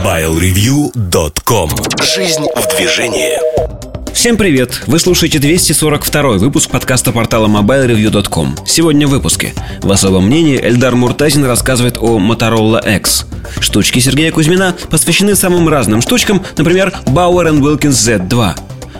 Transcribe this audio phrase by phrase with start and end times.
[0.00, 1.70] MobileReview.com
[2.02, 3.34] Жизнь в движении
[4.14, 4.82] Всем привет!
[4.86, 8.56] Вы слушаете 242 выпуск подкаста портала MobileReview.com.
[8.66, 9.52] Сегодня в выпуске.
[9.82, 13.26] В особом мнении Эльдар Муртазин рассказывает о Motorola X.
[13.60, 18.54] Штучки Сергея Кузьмина посвящены самым разным штучкам, например, Bauer Wilkins Z2.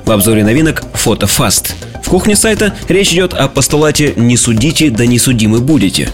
[0.05, 1.73] В обзоре новинок фото Fast.
[2.05, 6.11] В кухне сайта речь идет о постулате «Не судите, да не судимы будете».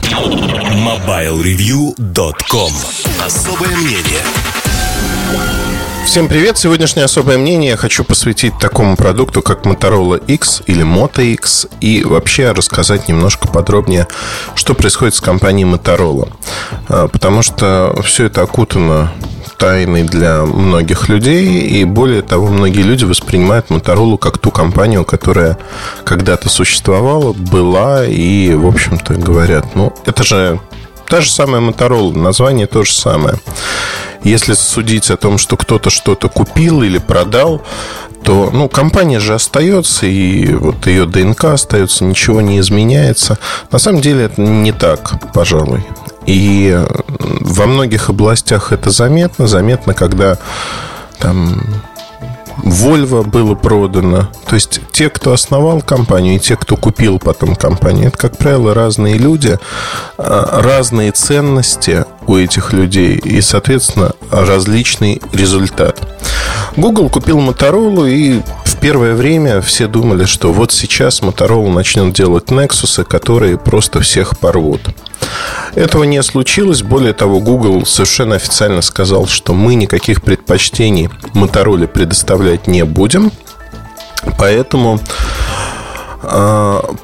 [0.77, 2.73] MobileReview.com
[3.25, 4.23] Особое мнение
[6.17, 6.57] Всем привет!
[6.57, 12.05] Сегодняшнее особое мнение я хочу посвятить такому продукту, как Motorola X или Moto X и
[12.05, 14.07] вообще рассказать немножко подробнее,
[14.55, 16.33] что происходит с компанией Motorola.
[16.89, 19.13] А, потому что все это окутано
[19.59, 25.59] тайной для многих людей, и более того, многие люди воспринимают Motorola как ту компанию, которая
[26.05, 30.61] когда-то существовала, была, и, в общем-то, говорят, ну, это же
[31.09, 33.39] та же самая Motorola, название то же самое.
[34.23, 37.63] Если судить о том, что кто-то что-то купил или продал,
[38.25, 43.39] то ну, компания же остается, и вот ее ДНК остается, ничего не изменяется.
[43.71, 45.85] На самом деле это не так, пожалуй.
[46.27, 46.77] И
[47.21, 49.47] во многих областях это заметно.
[49.47, 50.39] Заметно, когда
[51.21, 51.63] там
[52.59, 54.29] Volvo было продано.
[54.47, 58.75] То есть те, кто основал компанию, и те, кто купил потом компанию, это, как правило,
[58.75, 59.59] разные люди,
[60.17, 66.01] а, разные ценности у этих людей и, соответственно, различный результат.
[66.77, 72.47] Google купил Motorola и в первое время все думали, что вот сейчас Motorola начнет делать
[72.47, 74.81] Nexus, которые просто всех порвут.
[75.75, 76.83] Этого не случилось.
[76.83, 83.31] Более того, Google совершенно официально сказал, что мы никаких предпочтений Motorola предоставлять не будем.
[84.39, 85.01] Поэтому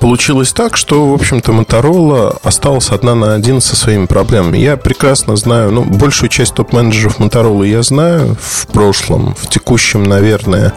[0.01, 4.59] получилось так, что, в общем-то, Motorola осталась одна на один со своими проблемами.
[4.59, 9.35] Я прекрасно знаю, ну, большую часть топ-менеджеров Motorola я знаю в прошлом.
[9.35, 10.73] В текущем, наверное,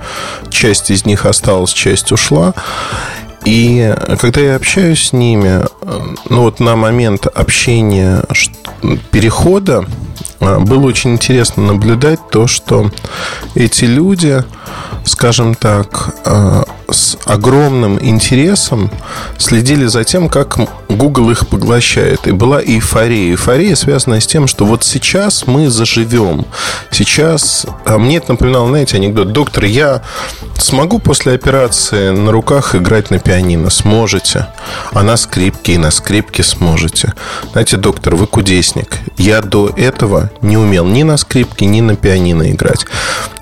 [0.49, 2.53] часть из них осталась, часть ушла.
[3.45, 5.61] И когда я общаюсь с ними,
[6.29, 8.23] ну вот на момент общения
[9.11, 9.85] перехода
[10.39, 12.91] а, было очень интересно наблюдать то, что
[13.53, 14.43] эти люди,
[15.03, 18.91] скажем так, а, с огромным интересом
[19.37, 20.57] следили за тем, как
[20.89, 22.27] Google их поглощает.
[22.27, 23.31] И была эйфория.
[23.31, 26.45] Эйфория связана с тем, что вот сейчас мы заживем.
[26.91, 27.65] Сейчас...
[27.85, 29.31] А мне это напоминало, знаете, анекдот.
[29.31, 30.01] Доктор, я
[30.57, 33.69] смогу после операции на руках играть на пианино?
[33.69, 34.47] Сможете.
[34.91, 37.13] А на скрипке и на скрипке сможете.
[37.51, 38.99] Знаете, доктор, вы кудесник.
[39.17, 42.85] Я до этого не умел ни на скрипке, ни на пианино играть.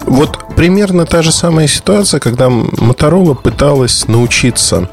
[0.05, 4.89] Вот примерно та же самая ситуация, когда Моторола пыталась научиться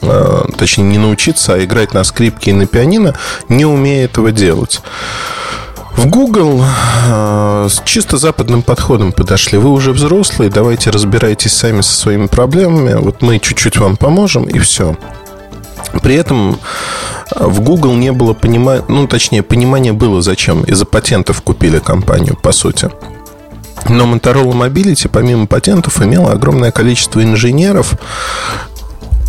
[0.00, 3.14] э, точнее не научиться, а играть на скрипке и на пианино,
[3.48, 4.80] не умея этого делать.
[5.96, 6.62] В Google
[7.06, 9.58] э, с чисто западным подходом подошли.
[9.58, 12.94] Вы уже взрослые, давайте разбирайтесь сами со своими проблемами.
[12.94, 14.96] Вот мы чуть-чуть вам поможем, и все.
[16.02, 16.58] При этом
[17.34, 20.64] э, в Google не было понимания, ну, точнее, понимание было зачем.
[20.64, 22.90] Из-за патентов купили компанию, по сути.
[23.88, 27.94] Но Motorola Mobility, помимо патентов, имела огромное количество инженеров,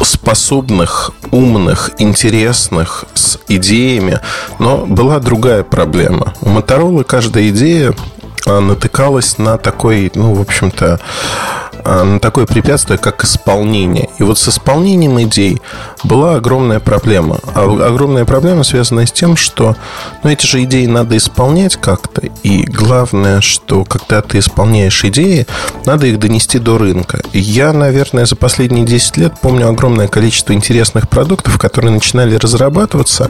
[0.01, 4.19] способных, умных, интересных, с идеями.
[4.59, 6.33] Но была другая проблема.
[6.41, 7.93] У Motorola каждая идея
[8.45, 10.99] а, натыкалась на такой, ну, в общем-то,
[11.85, 14.09] на такое препятствие, как исполнение.
[14.17, 15.61] И вот с исполнением идей
[16.03, 17.39] была огромная проблема.
[17.53, 19.75] А огромная проблема связана с тем, что
[20.23, 22.23] ну, эти же идеи надо исполнять как-то.
[22.43, 25.45] И главное, что когда ты исполняешь идеи,
[25.85, 27.21] надо их донести до рынка.
[27.33, 33.29] Я, наверное, за последние 10 лет помню огромное количество интересных продуктов, которые начинали разрабатываться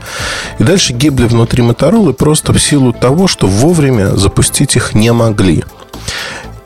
[0.59, 5.63] и дальше гибли внутри Motorola просто в силу того, что вовремя запустить их не могли.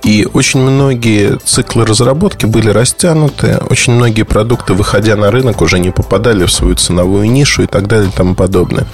[0.03, 5.91] И очень многие циклы разработки были растянуты, очень многие продукты, выходя на рынок, уже не
[5.91, 8.85] попадали в свою ценовую нишу и так далее и тому подобное.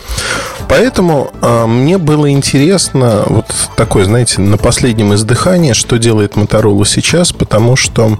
[0.68, 3.46] Поэтому э, мне было интересно, вот
[3.76, 8.18] такое, знаете, на последнем издыхании, что делает Motorola сейчас, потому что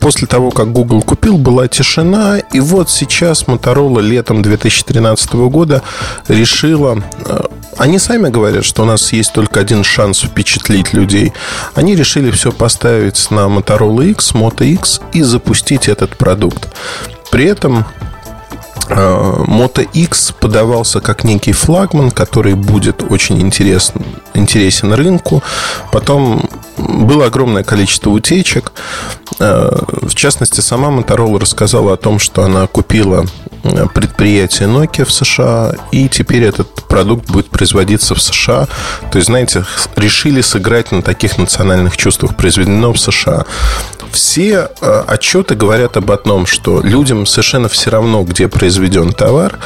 [0.00, 2.38] после того, как Google купил, была тишина.
[2.38, 5.82] И вот сейчас Motorola летом 2013 года
[6.28, 7.46] решила а,
[7.78, 11.32] они сами говорят, что у нас есть только один шанс впечатлить людей.
[11.74, 16.68] Они решили все поставить на Motorola X, Moto X и запустить этот продукт.
[17.30, 17.86] При этом
[18.88, 24.04] а, Moto X подавался как некий флагман, который будет очень интересен,
[24.34, 25.42] интересен рынку.
[25.90, 28.72] Потом было огромное количество утечек.
[29.38, 33.26] В частности, сама Motorola рассказала о том, что она купила
[33.94, 38.66] предприятие Nokia в США, и теперь этот продукт будет производиться в США.
[39.10, 39.64] То есть, знаете,
[39.96, 42.36] решили сыграть на таких национальных чувствах.
[42.36, 43.44] Произведено в США.
[44.10, 49.58] Все э, отчеты говорят об одном, что людям совершенно все равно, где произведен товар.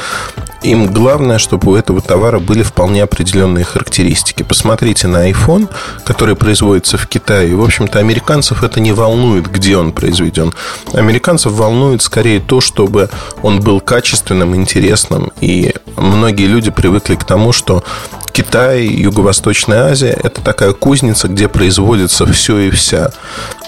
[0.63, 4.43] Им главное, чтобы у этого товара были вполне определенные характеристики.
[4.43, 5.69] Посмотрите на iPhone,
[6.03, 7.55] который производится в Китае.
[7.55, 10.53] В общем-то, американцев это не волнует, где он произведен.
[10.93, 13.09] Американцев волнует скорее то, чтобы
[13.41, 15.31] он был качественным, интересным.
[15.41, 17.83] И многие люди привыкли к тому, что
[18.31, 23.09] Китай, Юго-Восточная Азия– это такая кузница, где производится все и вся.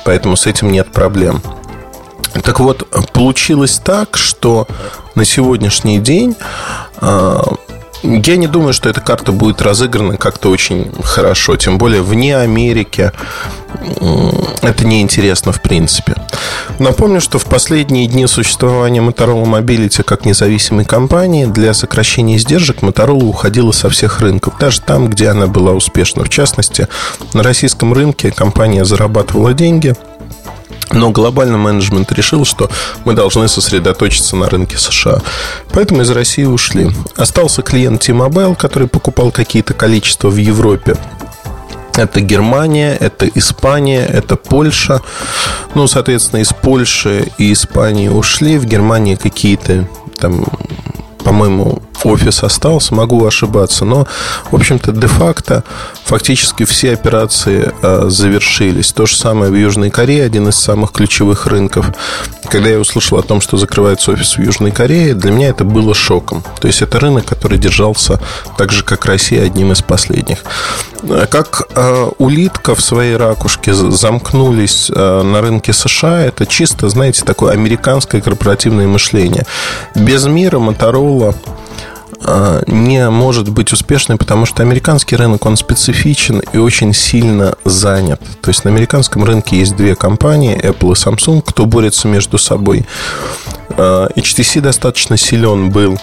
[0.05, 1.41] Поэтому с этим нет проблем.
[2.33, 4.67] Так вот, получилось так, что
[5.15, 6.35] на сегодняшний день
[6.97, 7.43] а,
[8.01, 11.57] я не думаю, что эта карта будет разыграна как-то очень хорошо.
[11.57, 13.11] Тем более вне Америки
[14.61, 16.15] это неинтересно в принципе.
[16.79, 23.23] Напомню, что в последние дни существования Motorola Mobility как независимой компании для сокращения издержек Motorola
[23.23, 26.23] уходила со всех рынков, даже там, где она была успешна.
[26.23, 26.87] В частности,
[27.33, 29.93] на российском рынке компания зарабатывала деньги–
[30.91, 32.69] но глобальный менеджмент решил, что
[33.05, 35.21] мы должны сосредоточиться на рынке США.
[35.71, 36.91] Поэтому из России ушли.
[37.15, 40.95] Остался клиент T-Mobile, который покупал какие-то количества в Европе.
[41.95, 45.01] Это Германия, это Испания, это Польша.
[45.75, 48.57] Ну, соответственно, из Польши и Испании ушли.
[48.57, 49.87] В Германии какие-то
[50.17, 50.45] там,
[51.23, 54.07] по-моему, офис остался, могу ошибаться, но,
[54.51, 55.63] в общем-то, де-факто
[56.05, 58.91] фактически все операции э, завершились.
[58.91, 61.87] То же самое в Южной Корее, один из самых ключевых рынков.
[62.49, 65.93] Когда я услышал о том, что закрывается офис в Южной Корее, для меня это было
[65.93, 66.43] шоком.
[66.61, 68.19] То есть это рынок, который держался
[68.57, 70.39] так же, как Россия, одним из последних.
[71.03, 77.23] Э, как э, улитка в своей ракушке замкнулись э, на рынке США, это чисто, знаете,
[77.23, 79.45] такое американское корпоративное мышление.
[79.95, 81.08] Без мира Моторола
[82.21, 88.21] а, не может быть успешной, потому что американский рынок, он специфичен и очень сильно занят.
[88.41, 92.85] То есть на американском рынке есть две компании, Apple и Samsung, кто борется между собой.
[93.69, 95.97] А, HTC достаточно силен был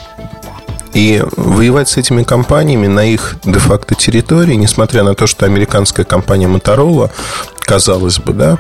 [0.94, 6.46] и воевать с этими компаниями на их де-факто территории, несмотря на то, что американская компания
[6.46, 7.10] Motorola,
[7.60, 8.58] казалось бы, да,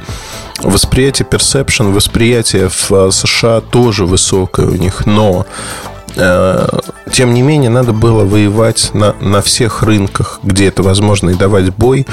[0.62, 5.95] восприятие perception, восприятие в США тоже высокое у них, но Э,
[7.12, 11.74] тем не менее, надо было воевать на, на всех рынках, где это возможно, и давать
[11.74, 12.06] бой,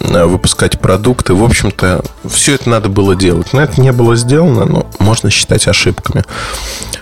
[0.00, 1.34] э, выпускать продукты.
[1.34, 3.52] В общем-то, все это надо было делать.
[3.52, 6.24] Но это не было сделано, но можно считать ошибками.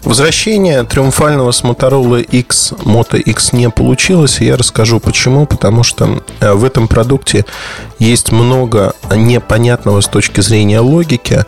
[0.03, 5.47] Возвращение триумфального с Motorola X, Moto X не получилось, и я расскажу почему.
[5.47, 7.45] Потому что э, в этом продукте
[7.99, 11.45] есть много непонятного с точки зрения логики.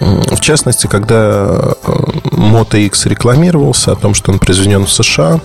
[0.00, 1.92] В частности, когда э,
[2.32, 5.40] Moto X рекламировался о том, что он произведен в США,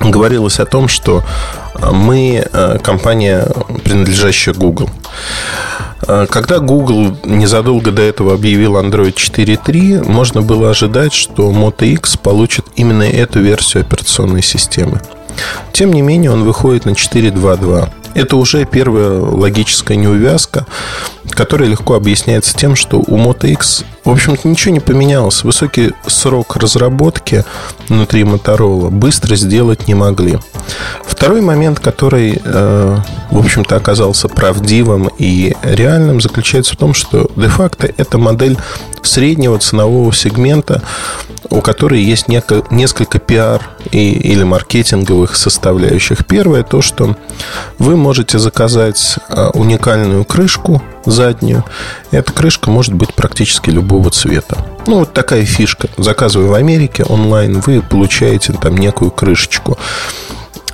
[0.00, 1.22] говорилось о том, что
[1.74, 3.48] э, мы э, компания,
[3.84, 4.90] принадлежащая Google.
[6.06, 12.66] Когда Google незадолго до этого объявил Android 4.3, можно было ожидать, что Moto X получит
[12.76, 15.00] именно эту версию операционной системы.
[15.72, 17.88] Тем не менее, он выходит на 4.2.2.
[18.16, 20.66] Это уже первая логическая неувязка,
[21.28, 25.44] которая легко объясняется тем, что у Moto X, в общем-то, ничего не поменялось.
[25.44, 27.44] Высокий срок разработки
[27.90, 30.38] внутри Motorola быстро сделать не могли.
[31.04, 32.98] Второй момент, который, э,
[33.30, 38.56] в общем-то, оказался правдивым и реальным, заключается в том, что де-факто это модель
[39.02, 40.82] среднего ценового сегмента,
[41.50, 46.26] у которой есть несколько пиар и, или маркетинговых составляющих.
[46.26, 47.16] Первое то, что
[47.78, 51.64] вы можете заказать а, уникальную крышку заднюю.
[52.12, 54.64] Эта крышка может быть практически любого цвета.
[54.86, 55.88] Ну, вот такая фишка.
[55.96, 59.76] Заказывая в Америке онлайн, вы получаете там некую крышечку.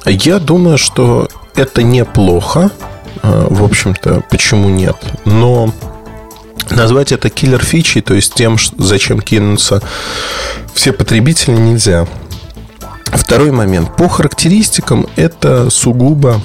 [0.04, 2.70] Я думаю, что это неплохо.
[3.22, 4.96] А, в общем-то, почему нет?
[5.24, 5.72] Но
[6.68, 9.80] назвать это киллер фичей, то есть тем, зачем кинуться
[10.74, 12.06] все потребители, нельзя.
[13.06, 13.96] Второй момент.
[13.96, 16.42] По характеристикам это сугубо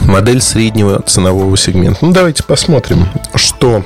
[0.00, 1.98] модель среднего ценового сегмента.
[2.04, 3.84] Ну, давайте посмотрим, что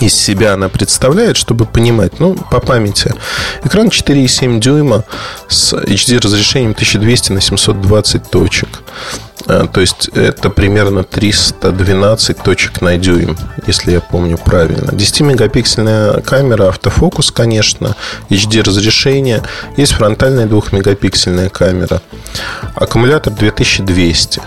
[0.00, 3.12] из себя она представляет, чтобы понимать, ну, по памяти.
[3.64, 5.04] Экран 4,7 дюйма
[5.48, 8.68] с HD разрешением 1200 на 720 точек.
[9.46, 13.36] А, то есть это примерно 312 точек на дюйм,
[13.66, 14.90] если я помню правильно.
[14.90, 17.96] 10-мегапиксельная камера, автофокус, конечно,
[18.28, 19.42] HD разрешение.
[19.76, 22.02] Есть фронтальная 2-мегапиксельная камера.
[22.74, 24.42] Аккумулятор 2200.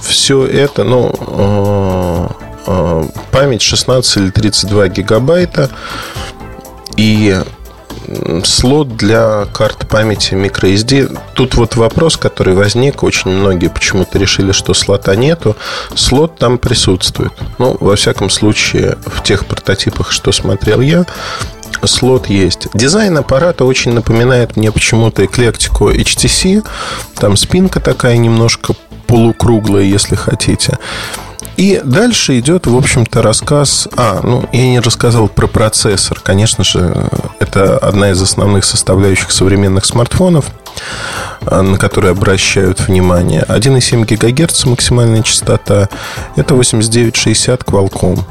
[0.00, 2.30] Все это, ну,
[3.30, 5.70] память 16 или 32 гигабайта
[6.96, 7.40] и
[8.44, 11.18] слот для карт памяти microSD.
[11.34, 13.02] Тут вот вопрос, который возник.
[13.02, 15.56] Очень многие почему-то решили, что слота нету.
[15.94, 17.32] Слот там присутствует.
[17.58, 21.04] Ну, во всяком случае, в тех прототипах, что смотрел я,
[21.84, 22.68] слот есть.
[22.74, 26.66] Дизайн аппарата очень напоминает мне почему-то эклектику HTC.
[27.16, 28.74] Там спинка такая немножко
[29.06, 30.78] полукруглая, если хотите.
[31.56, 33.88] И дальше идет, в общем-то, рассказ...
[33.96, 36.20] А, ну, я не рассказал про процессор.
[36.20, 40.46] Конечно же, это одна из основных составляющих современных смартфонов,
[41.46, 43.42] а, на которые обращают внимание.
[43.48, 45.88] 1,7 ГГц максимальная частота.
[46.36, 48.22] Это 8960 Qualcomm.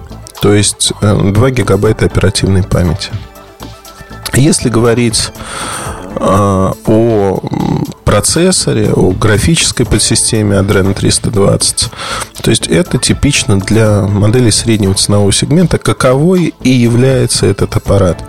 [0.42, 3.10] То есть 2 э, гигабайта оперативной памяти.
[4.34, 5.32] Если говорить
[6.18, 7.40] а, о
[8.06, 11.90] процессоре, о графической подсистеме Adreno 320.
[12.42, 18.24] То есть это типично для моделей среднего ценового сегмента, каковой и является этот аппарат.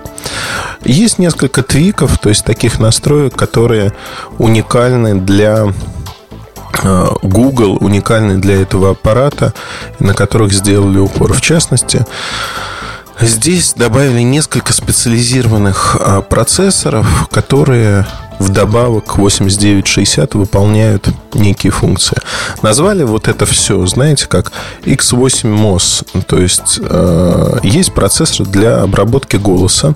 [0.84, 3.92] Есть несколько твиков, то есть таких настроек, которые
[4.38, 5.72] уникальны для
[6.82, 9.54] а, Google, уникальны для этого аппарата,
[10.00, 11.32] на которых сделали упор.
[11.32, 12.04] В частности,
[13.20, 18.06] Здесь добавили несколько специализированных а, процессоров, которые
[18.38, 22.18] вдобавок к 8960 выполняют некие функции.
[22.60, 26.24] Назвали вот это все, знаете, как X8 MOS.
[26.26, 29.94] То есть э, есть процессор для обработки голоса.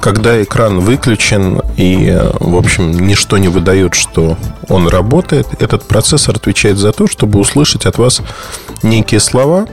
[0.00, 4.36] Когда экран выключен и, в общем, ничто не выдает, что
[4.68, 8.20] он работает, этот процессор отвечает за то, чтобы услышать от вас
[8.82, 9.66] некие слова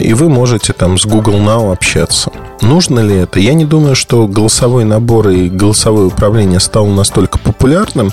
[0.00, 2.30] и вы можете там с Google Now общаться.
[2.62, 3.38] Нужно ли это?
[3.40, 8.12] Я не думаю, что голосовой набор и голосовое управление стало настолько популярным,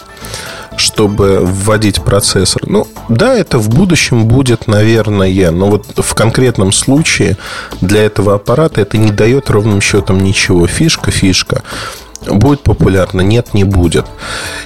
[0.77, 2.63] чтобы вводить процессор.
[2.67, 7.37] Ну, да, это в будущем будет, наверное, но вот в конкретном случае
[7.81, 10.67] для этого аппарата это не дает ровным счетом ничего.
[10.67, 11.63] Фишка, фишка.
[12.27, 13.21] Будет популярно?
[13.21, 14.05] Нет, не будет.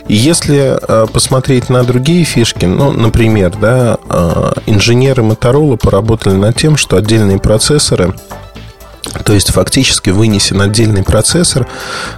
[0.08, 6.78] Если э, посмотреть на другие фишки, ну, например, да, э, инженеры Motorola поработали над тем,
[6.78, 8.14] что отдельные процессоры
[9.26, 11.68] то есть фактически вынесен отдельный процессор,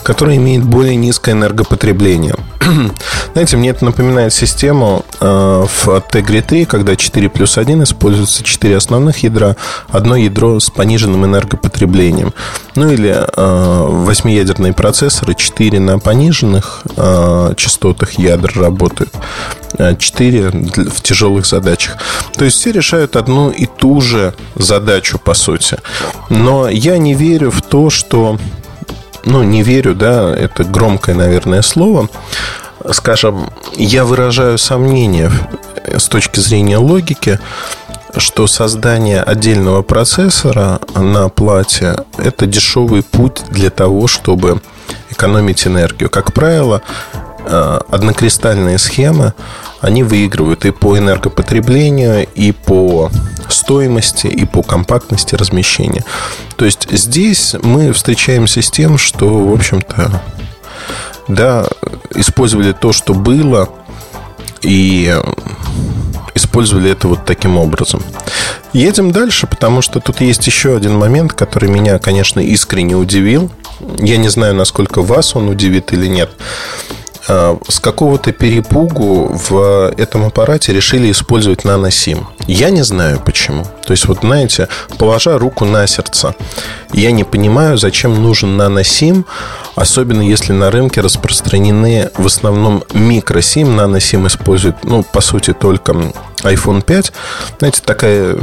[0.03, 2.35] который имеет более низкое энергопотребление.
[3.33, 8.77] Знаете, мне это напоминает систему э, в Tegra 3, когда 4 плюс 1 используются 4
[8.77, 9.55] основных ядра,
[9.89, 12.33] одно ядро с пониженным энергопотреблением.
[12.75, 19.13] Ну или э, восьмиядерные процессоры, 4 на пониженных э, частотах ядер работают.
[19.77, 21.97] 4 в тяжелых задачах.
[22.37, 25.77] То есть все решают одну и ту же задачу, по сути.
[26.29, 28.37] Но я не верю в то, что...
[29.23, 32.09] Ну, не верю, да, это громкое, наверное, слово.
[32.91, 35.31] Скажем, я выражаю сомнения
[35.85, 37.39] с точки зрения логики,
[38.17, 44.61] что создание отдельного процессора на плате– это дешевый путь для того, чтобы
[45.09, 46.09] экономить энергию.
[46.09, 46.81] Как правило,
[47.43, 49.33] Э, однокристальные схемы,
[49.79, 53.09] они выигрывают и по энергопотреблению, и по
[53.49, 56.03] стоимости, и по компактности размещения.
[56.55, 60.21] То есть здесь мы встречаемся с тем, что, в общем-то,
[61.27, 61.65] да,
[62.13, 63.69] использовали то, что было,
[64.61, 65.19] и
[66.35, 68.01] использовали это вот таким образом.
[68.73, 73.51] Едем дальше, потому что тут есть еще один момент, который меня, конечно, искренне удивил.
[73.99, 76.31] Я не знаю, насколько вас он удивит или нет.
[77.33, 82.27] А, с какого-то перепугу в этом аппарате решили использовать наносим.
[82.45, 83.63] Я не знаю почему.
[83.85, 86.35] То есть, вот знаете, положа руку на сердце,
[86.91, 89.25] я не понимаю, зачем нужен наносим,
[89.75, 93.77] особенно если на рынке распространены в основном микросим.
[93.77, 95.93] Наносим используют, ну, по сути, только
[96.43, 97.13] iPhone 5.
[97.59, 98.35] Знаете, такая...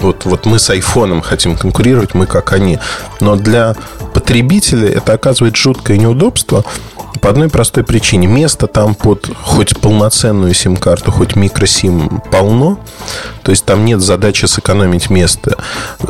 [0.00, 2.78] Вот, вот мы с iPhone хотим конкурировать, мы как они.
[3.20, 3.76] Но для
[4.14, 6.64] потребителя это оказывает жуткое неудобство–
[7.16, 8.26] по одной простой причине.
[8.26, 12.78] Места там под хоть полноценную сим-карту, хоть микросим полно.
[13.42, 15.56] То есть там нет задачи сэкономить место.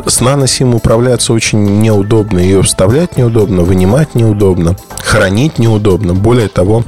[0.05, 2.39] С наносим управляться очень неудобно.
[2.39, 6.13] Ее вставлять неудобно, вынимать неудобно, хранить неудобно.
[6.13, 6.83] Более того,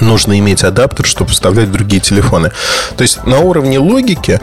[0.00, 2.50] нужно иметь адаптер, чтобы вставлять другие телефоны.
[2.96, 4.40] То есть на уровне логики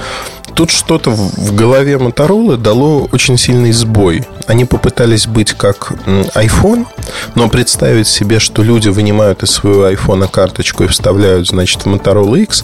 [0.54, 4.24] тут что-то в голове Motorola дало очень сильный сбой.
[4.48, 5.94] Они попытались быть как
[6.36, 6.86] iPhone,
[7.36, 12.42] но представить себе, что люди вынимают из своего iPhone карточку и вставляют, значит, в Motorola
[12.42, 12.64] X,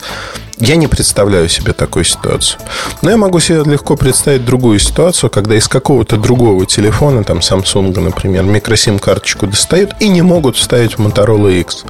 [0.57, 2.61] я не представляю себе такую ситуацию.
[3.01, 7.99] Но я могу себе легко представить другую ситуацию, когда из какого-то другого телефона, там Samsung,
[7.99, 11.83] например, микросим-карточку достают и не могут вставить в Motorola X.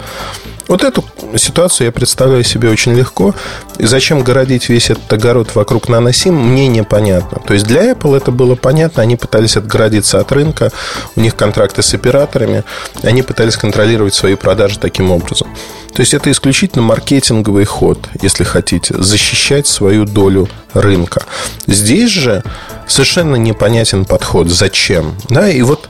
[0.68, 1.04] Вот эту
[1.38, 3.36] ситуацию я представляю себе очень легко.
[3.78, 7.40] И зачем городить весь этот огород вокруг наносим, мне непонятно.
[7.46, 9.04] То есть для Apple это было понятно.
[9.04, 10.72] Они пытались отгородиться от рынка.
[11.16, 12.64] У них контракты с операторами.
[13.04, 15.48] Они пытались контролировать свои продажи таким образом.
[15.96, 21.24] То есть это исключительно маркетинговый ход, если хотите, защищать свою долю рынка.
[21.68, 22.44] Здесь же
[22.86, 24.50] совершенно непонятен подход.
[24.50, 25.16] Зачем?
[25.30, 25.90] Да, и вот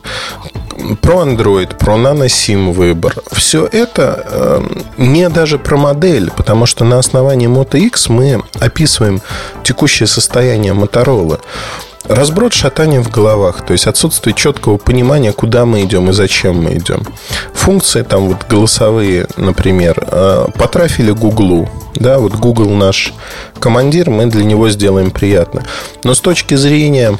[1.01, 3.15] про Android, про NanoSIM выбор.
[3.31, 9.21] Все это э, не даже про модель, потому что на основании Moto X мы описываем
[9.63, 11.39] текущее состояние Motorola.
[12.07, 16.75] Разброд шатания в головах, то есть отсутствие четкого понимания, куда мы идем и зачем мы
[16.75, 17.03] идем.
[17.53, 21.67] Функции там вот голосовые, например, э, потрафили Гуглу.
[21.95, 23.13] Да, вот Google наш
[23.59, 25.63] командир, мы для него сделаем приятно.
[26.03, 27.17] Но с точки зрения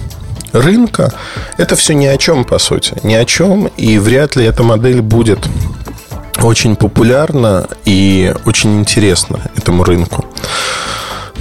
[0.54, 1.12] рынка,
[1.58, 2.94] это все ни о чем, по сути.
[3.01, 5.39] Ни о чем, и вряд ли эта модель будет
[6.44, 10.25] очень популярна и очень интересна этому рынку.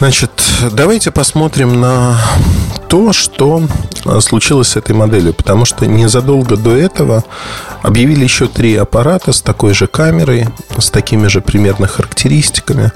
[0.04, 0.32] Значит,
[0.70, 2.20] давайте посмотрим на
[2.90, 3.62] то, что
[4.20, 5.32] случилось с этой моделью.
[5.32, 7.24] Потому что незадолго до этого
[7.80, 12.92] объявили еще три аппарата с такой же камерой, с такими же примерно характеристиками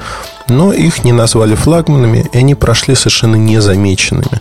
[0.49, 4.41] но их не назвали флагманами, и они прошли совершенно незамеченными.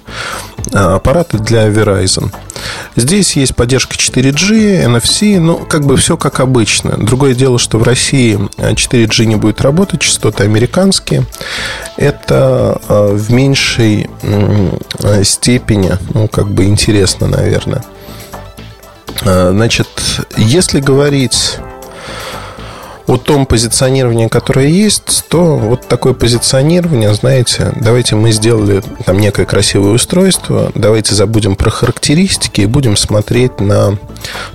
[0.74, 2.34] А, аппараты для Verizon.
[2.96, 6.98] Здесь есть поддержка 4G, NFC, ну, как бы все как обычно.
[6.98, 11.26] Другое дело, что в России 4G не будет работать, частоты американские.
[11.96, 14.10] Это а, в меньшей
[15.24, 17.84] степени, ну, как бы интересно, наверное.
[19.26, 19.88] А, значит,
[20.36, 21.58] если говорить
[23.08, 29.46] о том позиционировании, которое есть, то вот такое позиционирование, знаете, давайте мы сделали там некое
[29.46, 33.98] красивое устройство, давайте забудем про характеристики и будем смотреть на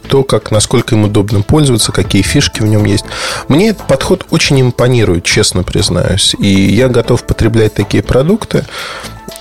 [0.08, 3.06] то, как, насколько им удобно пользоваться, какие фишки в нем есть.
[3.48, 8.66] Мне этот подход очень импонирует, честно признаюсь, и я готов потреблять такие продукты,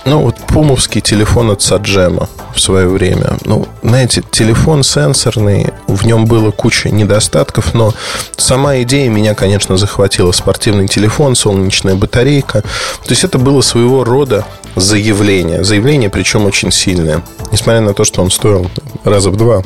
[0.04, 3.38] ну, вот пумовский телефон от Саджема в свое время.
[3.44, 7.94] Ну, знаете, телефон сенсорный, в нем было куча недостатков, но
[8.36, 10.32] сама идея меня, конечно, захватила.
[10.32, 12.62] Спортивный телефон, солнечная батарейка.
[12.62, 14.44] То есть это было своего рода
[14.74, 15.62] заявление.
[15.62, 17.22] Заявление, причем очень сильное.
[17.52, 18.68] Несмотря на то, что он стоил
[19.04, 19.62] раза в два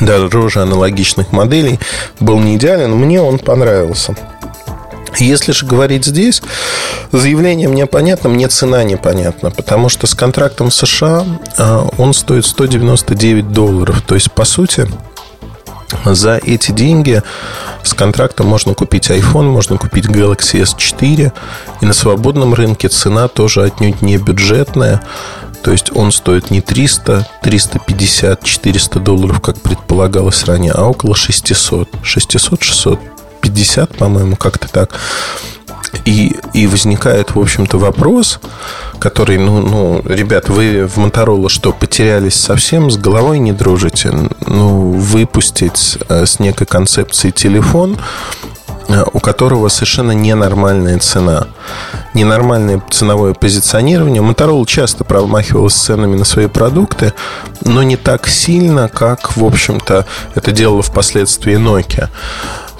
[0.00, 1.78] дороже аналогичных моделей,
[2.20, 4.16] был не идеален, мне он понравился.
[5.18, 6.42] Если же говорить здесь,
[7.12, 11.24] заявление мне понятно, мне цена непонятна, потому что с контрактом США
[11.58, 14.02] а, он стоит 199 долларов.
[14.06, 14.88] То есть, по сути,
[16.04, 17.22] за эти деньги
[17.82, 21.32] с контрактом можно купить iPhone, можно купить Galaxy S4.
[21.80, 25.02] И на свободном рынке цена тоже отнюдь не бюджетная.
[25.62, 31.88] То есть он стоит не 300, 350, 400 долларов, как предполагалось ранее, а около 600.
[32.02, 33.09] 600, 600
[33.40, 34.90] 50, по-моему, как-то так.
[36.04, 38.40] И, и возникает, в общем-то, вопрос,
[38.98, 44.12] который, ну, ну, ребят, вы в Моторола что, потерялись совсем, с головой не дружите?
[44.46, 47.98] Ну, выпустить э, с некой концепцией телефон,
[48.88, 51.48] э, у которого совершенно ненормальная цена.
[52.14, 54.22] Ненормальное ценовое позиционирование.
[54.22, 57.14] Моторола часто промахивалась ценами на свои продукты,
[57.64, 62.08] но не так сильно, как, в общем-то, это делала впоследствии Nokia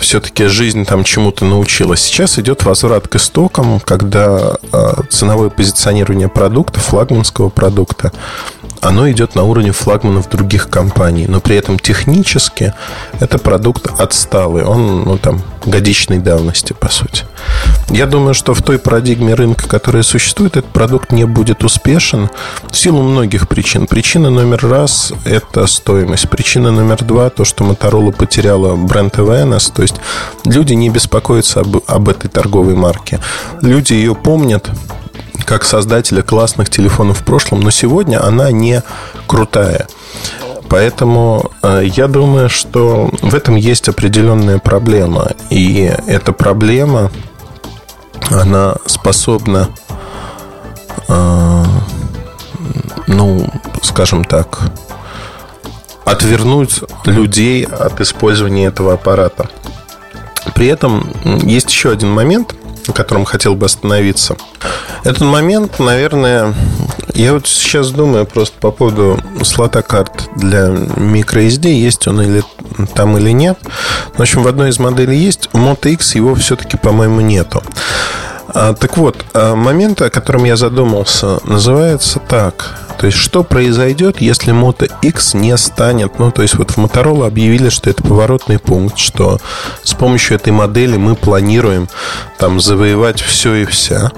[0.00, 1.96] все-таки жизнь там чему-то научила.
[1.96, 8.12] Сейчас идет возврат к истокам, когда э, ценовое позиционирование продукта, флагманского продукта,
[8.80, 12.72] оно идет на уровне флагманов других компаний, но при этом технически
[13.18, 17.24] это продукт отсталый, он ну, там, годичной давности, по сути.
[17.90, 22.30] Я думаю, что в той парадигме рынка, которая существует, этот продукт не будет успешен
[22.70, 23.86] в силу многих причин.
[23.86, 26.28] Причина номер раз– это стоимость.
[26.28, 29.96] Причина номер два– то, что Motorola потеряла бренд awareness, то есть
[30.44, 33.20] люди не беспокоятся об, об этой торговой марке.
[33.60, 34.70] Люди ее помнят,
[35.44, 38.83] как создателя классных телефонов в прошлом, но сегодня она не
[39.26, 39.87] крутая.
[40.68, 45.33] Поэтому э, я думаю, что в этом есть определенная проблема.
[45.50, 47.11] И эта проблема,
[48.31, 49.68] она способна,
[51.09, 51.64] э,
[53.09, 53.48] ну,
[53.83, 54.61] скажем так,
[56.05, 59.48] отвернуть людей от использования этого аппарата.
[60.55, 62.55] При этом есть еще один момент,
[62.88, 64.36] на котором хотел бы остановиться.
[65.04, 66.54] Этот момент, наверное,
[67.14, 72.42] я вот сейчас думаю просто по поводу слота карт для microSD, есть он или
[72.94, 73.58] там или нет.
[74.14, 77.62] В общем, в одной из моделей есть, у Moto X его все-таки, по-моему, нету.
[78.48, 82.89] А, так вот, а, момент, о котором я задумался, называется так.
[83.00, 86.18] То есть, что произойдет, если Moto X не станет...
[86.18, 89.40] Ну, то есть, вот в Motorola объявили, что это поворотный пункт, что
[89.82, 91.88] с помощью этой модели мы планируем
[92.36, 94.12] там завоевать все и вся.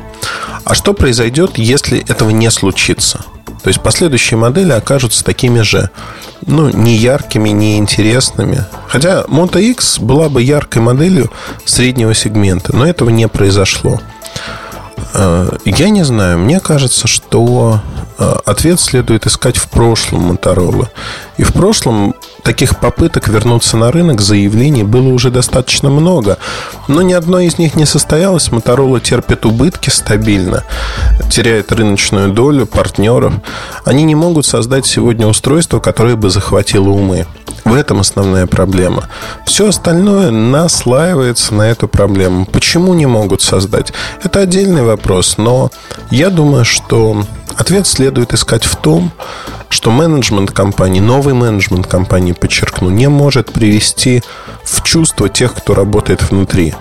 [0.65, 3.25] А что произойдет, если этого не случится?
[3.63, 5.91] То есть последующие модели окажутся такими же,
[6.45, 8.65] ну, не яркими, не интересными.
[8.89, 11.31] Хотя Moto X была бы яркой моделью
[11.65, 14.01] среднего сегмента, но этого не произошло.
[15.15, 17.81] Э, я не знаю, мне кажется, что
[18.19, 20.89] э, ответ следует искать в прошлом Motorola.
[21.37, 26.39] И в прошлом таких попыток вернуться на рынок заявлений было уже достаточно много.
[26.89, 28.49] Но ни одно из них не состоялось.
[28.49, 30.65] Motorola терпит убытки стабильно,
[31.31, 33.35] теряет рыночную долю партнеров.
[33.85, 37.27] Они не могут создать сегодня устройство, которое бы захватило умы.
[37.65, 39.09] В этом основная проблема.
[39.47, 42.45] Все остальное наслаивается на эту проблему.
[42.45, 43.93] Почему не могут создать?
[44.23, 45.71] Это отдельный вопрос, но
[46.11, 47.25] я думаю, что
[47.57, 49.13] ответ следует искать в том,
[49.69, 54.23] что менеджмент компании, новый менеджмент компании, подчеркну, не может привести
[54.65, 56.75] в чувство тех, кто работает внутри.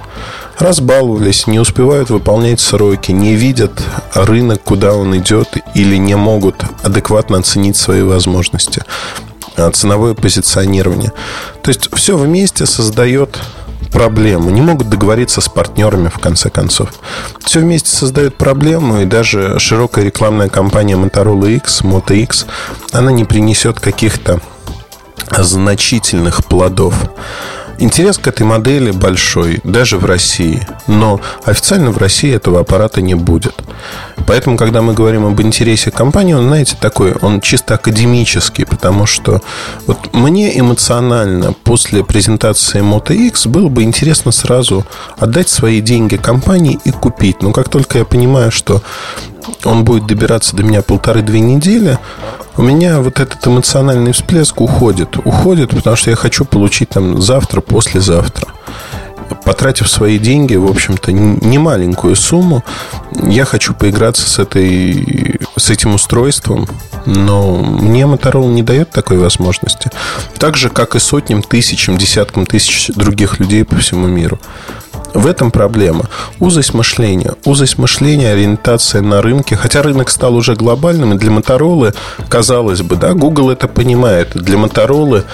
[0.59, 3.71] Разбаловались, не успевают выполнять сроки, не видят
[4.13, 8.83] рынок, куда он идет, или не могут адекватно оценить свои возможности.
[9.57, 11.11] А, ценовое позиционирование.
[11.61, 13.39] То есть все вместе создает
[13.91, 14.49] проблему.
[14.49, 16.89] Не могут договориться с партнерами, в конце концов.
[17.43, 22.45] Все вместе создает проблему, и даже широкая рекламная кампания Motorola X, Moto X,
[22.91, 24.39] она не принесет каких-то
[25.37, 26.95] значительных плодов.
[27.81, 30.61] Интерес к этой модели большой, даже в России.
[30.85, 33.55] Но официально в России этого аппарата не будет.
[34.27, 39.41] Поэтому, когда мы говорим об интересе компании, он, знаете, такой, он чисто академический, потому что
[39.87, 44.85] вот мне эмоционально после презентации Moto X было бы интересно сразу
[45.17, 47.41] отдать свои деньги компании и купить.
[47.41, 48.83] Но как только я понимаю, что
[49.63, 51.97] он будет добираться до меня полторы-две недели,
[52.57, 55.17] у меня вот этот эмоциональный всплеск уходит.
[55.17, 58.47] Уходит, потому что я хочу получить там завтра, послезавтра.
[59.45, 62.65] Потратив свои деньги, в общем-то, не маленькую сумму,
[63.15, 66.67] я хочу поиграться с, этой, с этим устройством,
[67.05, 69.89] но мне Motorola не дает такой возможности.
[70.37, 74.39] Так же, как и сотням, тысячам, десяткам тысяч других людей по всему миру.
[75.13, 76.05] В этом проблема.
[76.39, 77.33] Узость мышления.
[77.45, 79.55] Узость мышления, ориентация на рынке.
[79.55, 81.93] Хотя рынок стал уже глобальным, и для Моторолы,
[82.29, 84.31] казалось бы, да, Google это понимает.
[84.33, 85.25] Для Моторолы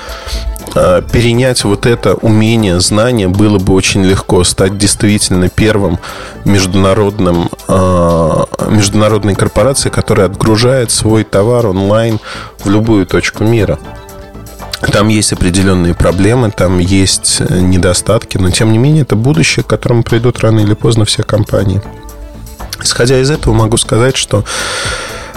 [0.76, 6.00] а, перенять вот это умение, знание было бы очень легко, стать действительно первым
[6.46, 12.20] международным, а, международной корпорацией, которая отгружает свой товар онлайн
[12.64, 13.80] в любую точку мира.
[14.82, 19.68] Там есть определенные проблемы, там есть э, недостатки, но тем не менее это будущее, к
[19.68, 21.82] которому придут рано или поздно все компании.
[22.84, 24.46] Исходя из этого, могу сказать, что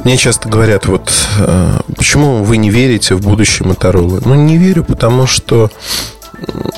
[0.05, 4.21] мне часто говорят, вот э, почему вы не верите в будущее Моторолы?
[4.25, 5.71] Ну, не верю, потому что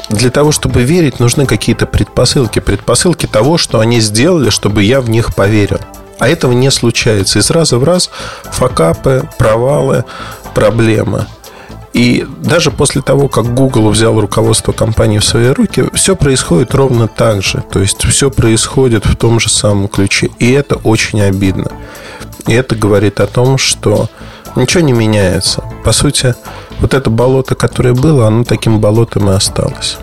[0.08, 2.60] для того, чтобы верить, нужны какие-то предпосылки.
[2.60, 5.80] Предпосылки того, что они сделали, чтобы я в них поверил.
[6.18, 7.40] А этого не случается.
[7.40, 8.10] Из раза в раз
[8.44, 10.04] факапы, провалы,
[10.54, 11.26] проблемы–
[11.92, 17.06] и даже после того, как Google взял руководство компании в свои руки, все происходит ровно
[17.06, 17.62] так же.
[17.70, 20.30] То есть все происходит в том же самом ключе.
[20.38, 21.70] И это очень обидно.
[22.46, 24.08] И это говорит о том, что
[24.56, 25.62] ничего не меняется.
[25.84, 26.34] По сути,
[26.80, 29.98] вот это болото, которое было, оно таким болотом и осталось.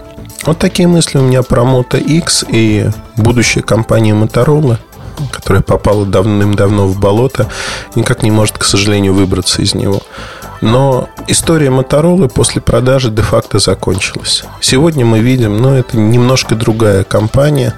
[0.45, 4.78] Вот такие мысли у меня про Moto X и будущее компании Motorola,
[5.32, 7.47] которая попала давным-давно в болото,
[7.95, 10.02] никак не может, к сожалению, выбраться из него.
[10.61, 14.43] Но история Моторолы после продажи де-факто закончилась.
[14.61, 17.73] Сегодня мы видим, ну, это немножко другая компания,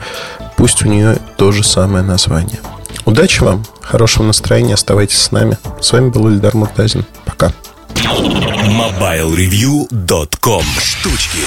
[0.57, 2.59] пусть у нее то же самое название.
[3.05, 5.57] Удачи вам, хорошего настроения, оставайтесь с нами.
[5.79, 7.05] С вами был Ильдар Муртазин.
[7.25, 7.51] Пока.
[7.95, 11.39] MobileReview.com Штучки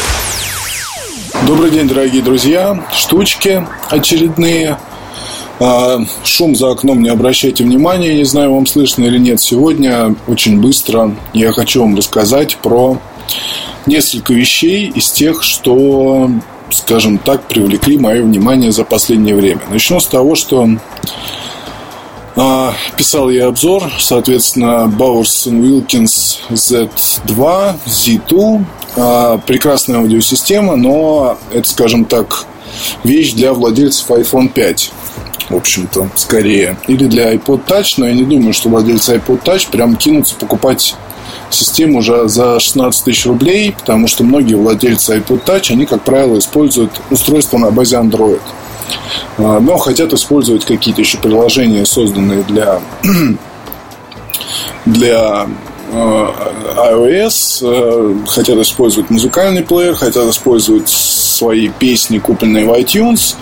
[1.47, 2.85] Добрый день, дорогие друзья.
[2.93, 4.79] Штучки очередные–
[6.25, 9.41] шум за окном не обращайте внимания, не знаю, вам слышно или нет.
[9.41, 12.99] Сегодня очень быстро я хочу вам рассказать про
[13.87, 16.31] несколько вещей из тех, что,
[16.71, 19.61] скажем так, привлекли мое внимание за последнее время.
[19.71, 20.69] Начну с того, что
[22.37, 28.65] а, писал я обзор, соответственно, Bowers Wilkins Z2, Z2.
[28.97, 32.47] А, прекрасная аудиосистема, но это, скажем так,
[33.05, 34.93] вещь для владельцев iPhone 5
[35.49, 36.77] в общем-то, скорее.
[36.87, 40.95] Или для iPod Touch, но я не думаю, что владельцы iPod Touch прям кинутся покупать
[41.51, 46.39] систему уже за 16 тысяч рублей, потому что многие владельцы iPod Touch, они, как правило,
[46.39, 48.41] используют устройство на базе Android.
[49.39, 52.81] А, но хотят использовать какие-то еще приложения, созданные для
[54.85, 55.47] для
[55.93, 56.29] э,
[56.77, 60.89] iOS, э, хотят использовать музыкальный плеер, хотят использовать
[61.35, 63.37] свои песни, купленные в iTunes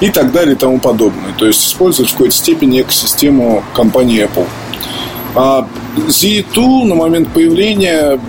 [0.00, 1.32] и так далее и тому подобное.
[1.38, 4.46] То есть использовать в какой-то степени экосистему компании Apple.
[5.34, 8.20] А Z2 на момент появления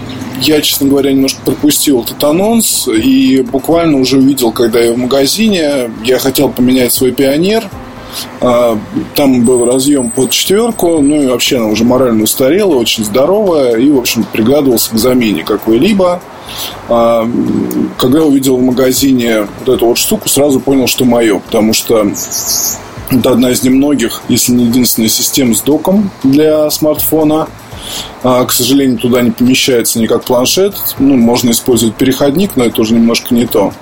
[0.41, 5.91] я, честно говоря, немножко пропустил этот анонс и буквально уже увидел, когда я в магазине,
[6.03, 7.69] я хотел поменять свой пионер.
[8.41, 8.77] А,
[9.15, 13.89] там был разъем под четверку, ну и вообще она уже морально устарела, очень здоровая, и,
[13.89, 16.21] в общем, приглядывался к замене какой-либо.
[16.89, 17.29] А,
[17.97, 22.07] когда увидел в магазине вот эту вот штуку, сразу понял, что мое, потому что
[23.09, 27.47] это одна из немногих, если не единственная система с доком для смартфона.
[28.23, 30.75] А, к сожалению, туда не помещается никак планшет.
[30.99, 33.73] Ну, можно использовать переходник, но это уже немножко не то.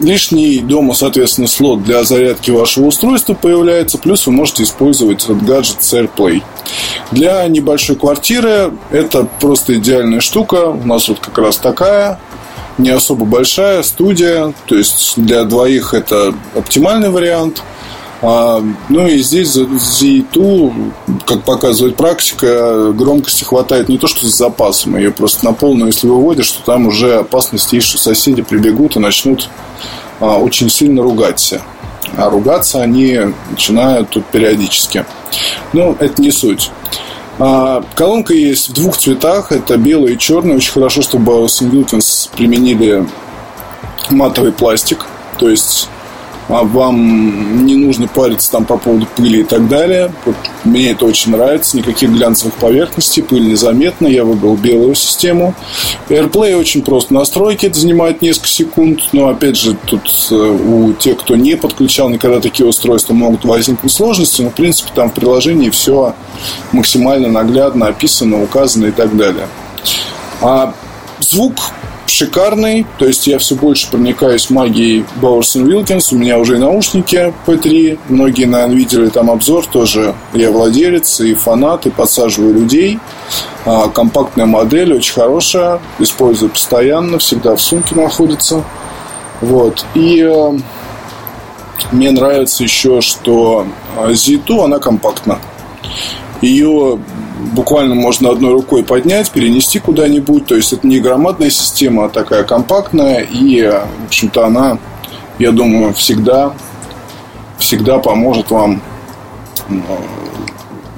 [0.00, 5.82] Лишний дома, соответственно, слот для зарядки вашего устройства появляется, плюс вы можете использовать этот гаджет
[5.82, 6.42] с AirPlay.
[7.10, 10.68] Для небольшой квартиры это просто идеальная штука.
[10.68, 12.20] У нас вот как раз такая,
[12.78, 17.62] не особо большая студия, то есть для двоих это оптимальный вариант–
[18.20, 20.92] а, ну и здесь за Z2,
[21.26, 26.08] как показывает практика, громкости хватает не то что с запасом, ее просто на полную, если
[26.08, 29.48] выводишь, то там уже опасность есть, что соседи прибегут и начнут
[30.20, 31.62] а, очень сильно ругаться.
[32.16, 33.18] А ругаться они
[33.50, 35.04] начинают тут периодически.
[35.72, 36.70] Но это не суть.
[37.38, 39.52] А, колонка есть в двух цветах.
[39.52, 40.56] Это белый и черный.
[40.56, 43.06] Очень хорошо, чтобы Wilkins применили
[44.10, 45.06] матовый пластик.
[45.38, 45.88] То есть
[46.48, 50.12] а вам не нужно париться там по поводу пыли и так далее.
[50.24, 51.76] Вот мне это очень нравится.
[51.76, 54.06] Никаких глянцевых поверхностей, пыль незаметна.
[54.06, 55.54] Я выбрал белую систему.
[56.08, 57.66] AirPlay очень просто настройки.
[57.66, 59.00] Это занимает несколько секунд.
[59.12, 63.92] Но, опять же, тут э, у тех, кто не подключал никогда такие устройства, могут возникнуть
[63.92, 64.40] сложности.
[64.40, 66.14] Но, в принципе, там в приложении все
[66.72, 69.48] максимально наглядно описано, указано и так далее.
[70.40, 70.72] А
[71.20, 71.56] звук
[72.10, 72.86] шикарный.
[72.98, 76.08] То есть я все больше проникаюсь магией Bowers Wilkins.
[76.12, 77.98] У меня уже и наушники P3.
[78.08, 80.14] Многие, наверное, видели там обзор тоже.
[80.32, 82.98] Я владелец и фанат, и подсаживаю людей.
[83.64, 85.80] А, компактная модель, очень хорошая.
[85.98, 88.64] Использую постоянно, всегда в сумке находится.
[89.40, 89.84] Вот.
[89.94, 90.58] И э,
[91.92, 93.66] мне нравится еще, что
[93.96, 95.38] Z2, она компактна.
[96.40, 96.98] Ее
[97.38, 100.46] буквально можно одной рукой поднять, перенести куда-нибудь.
[100.46, 103.20] То есть это не громадная система, а такая компактная.
[103.20, 104.78] И, в общем-то, она,
[105.38, 106.52] я думаю, всегда,
[107.58, 108.82] всегда поможет вам.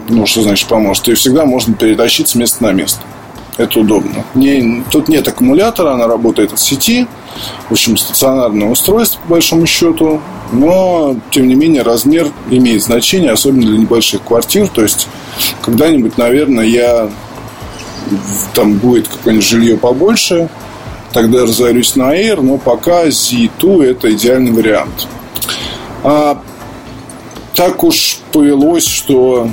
[0.09, 1.07] Ну, что значит поможет?
[1.09, 3.01] Ее всегда можно перетащить с места на место.
[3.57, 4.25] Это удобно.
[4.35, 7.07] Не, тут нет аккумулятора, она работает от сети.
[7.69, 10.21] В общем, стационарное устройство, по большому счету.
[10.53, 14.69] Но, тем не менее, размер имеет значение, особенно для небольших квартир.
[14.69, 15.09] То есть,
[15.63, 17.11] когда-нибудь, наверное, я
[18.55, 20.49] там будет какое-нибудь жилье побольше,
[21.13, 25.07] тогда разорюсь на Air, но пока Z2 это идеальный вариант.
[26.03, 26.43] А,
[27.55, 29.49] так уж повелось, что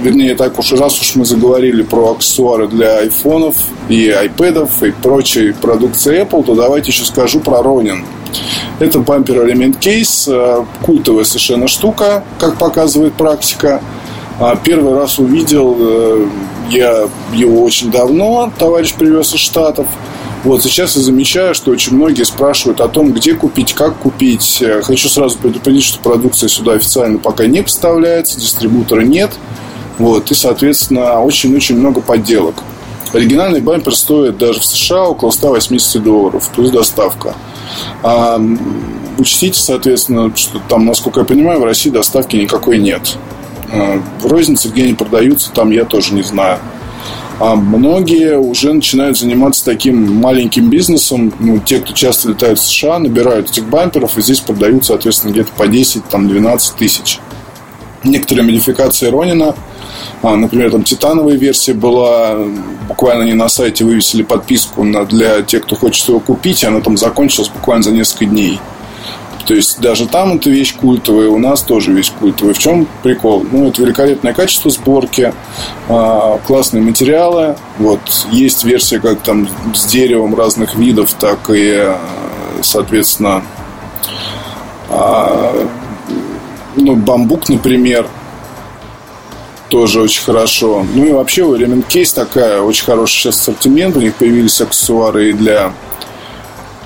[0.00, 3.56] вернее, так уж раз уж мы заговорили про аксессуары для айфонов
[3.88, 8.04] и айпэдов и прочей продукции Apple, то давайте еще скажу про Ronin.
[8.80, 10.28] Это бампер элемент кейс,
[10.82, 13.80] культовая совершенно штука, как показывает практика.
[14.40, 16.26] А первый раз увидел э,
[16.70, 19.86] я его очень давно, товарищ привез из Штатов.
[20.42, 24.58] Вот сейчас я замечаю, что очень многие спрашивают о том, где купить, как купить.
[24.60, 29.30] Э, хочу сразу предупредить, что продукция сюда официально пока не поставляется, дистрибутора нет.
[29.98, 32.56] Вот, и, соответственно, очень-очень много подделок.
[33.12, 37.34] Оригинальный бампер стоит даже в США около 180 долларов, плюс доставка.
[38.02, 38.40] А,
[39.18, 43.16] учтите, соответственно, что там, насколько я понимаю, в России доставки никакой нет.
[43.72, 46.58] А, в рознице, где они продаются, там я тоже не знаю.
[47.38, 51.32] А многие уже начинают заниматься таким маленьким бизнесом.
[51.38, 55.52] Ну, те, кто часто летают в США, набирают этих бамперов и здесь продают, соответственно, где-то
[55.56, 57.20] по 10-12 тысяч.
[58.02, 59.54] Некоторые модификации Ронина–
[60.22, 62.36] например, там титановая версия была,
[62.88, 66.80] буквально не на сайте вывесили подписку на, для тех, кто хочет его купить, и она
[66.80, 68.60] там закончилась буквально за несколько дней.
[69.46, 72.54] То есть даже там эта вещь культовая, у нас тоже вещь культовая.
[72.54, 73.44] В чем прикол?
[73.50, 75.34] Ну, это великолепное качество сборки,
[75.88, 77.56] а, классные материалы.
[77.78, 81.92] Вот есть версия как там с деревом разных видов, так и,
[82.62, 83.42] соответственно,
[84.88, 85.68] а,
[86.76, 88.06] ну, бамбук, например,
[89.68, 90.86] тоже очень хорошо.
[90.94, 93.96] Ну и вообще у Element Case такая очень хороший сейчас ассортимент.
[93.96, 95.72] У них появились аксессуары и для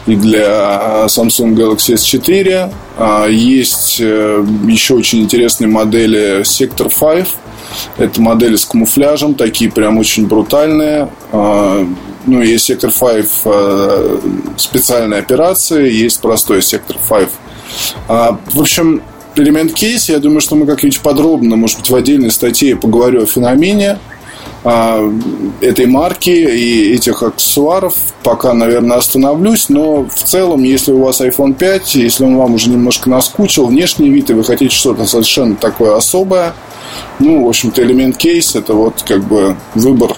[0.08, 2.72] и для Samsung Galaxy S4.
[2.96, 7.28] А, есть э, еще очень интересные модели Sector 5.
[7.98, 11.10] Это модели с камуфляжем, такие прям очень брутальные.
[11.30, 11.86] А,
[12.24, 14.18] ну, есть Sector 5 э,
[14.56, 17.28] специальная операция, есть простой Sector 5.
[18.08, 19.02] В общем,
[19.38, 23.26] элемент кейс, я думаю, что мы как-нибудь подробно, может быть, в отдельной статье поговорю о
[23.26, 23.98] феномене
[24.64, 25.10] а,
[25.60, 27.94] этой марки и этих аксессуаров.
[28.22, 29.68] Пока, наверное, остановлюсь.
[29.68, 34.10] Но в целом, если у вас iPhone 5, если он вам уже немножко наскучил, внешний
[34.10, 36.54] вид, и вы хотите что-то совершенно такое особое,
[37.18, 40.16] ну, в общем-то, элемент кейс– это вот как бы выбор,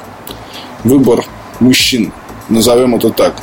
[0.85, 1.25] выбор
[1.61, 2.13] мужчин.
[2.49, 3.35] Назовем это так.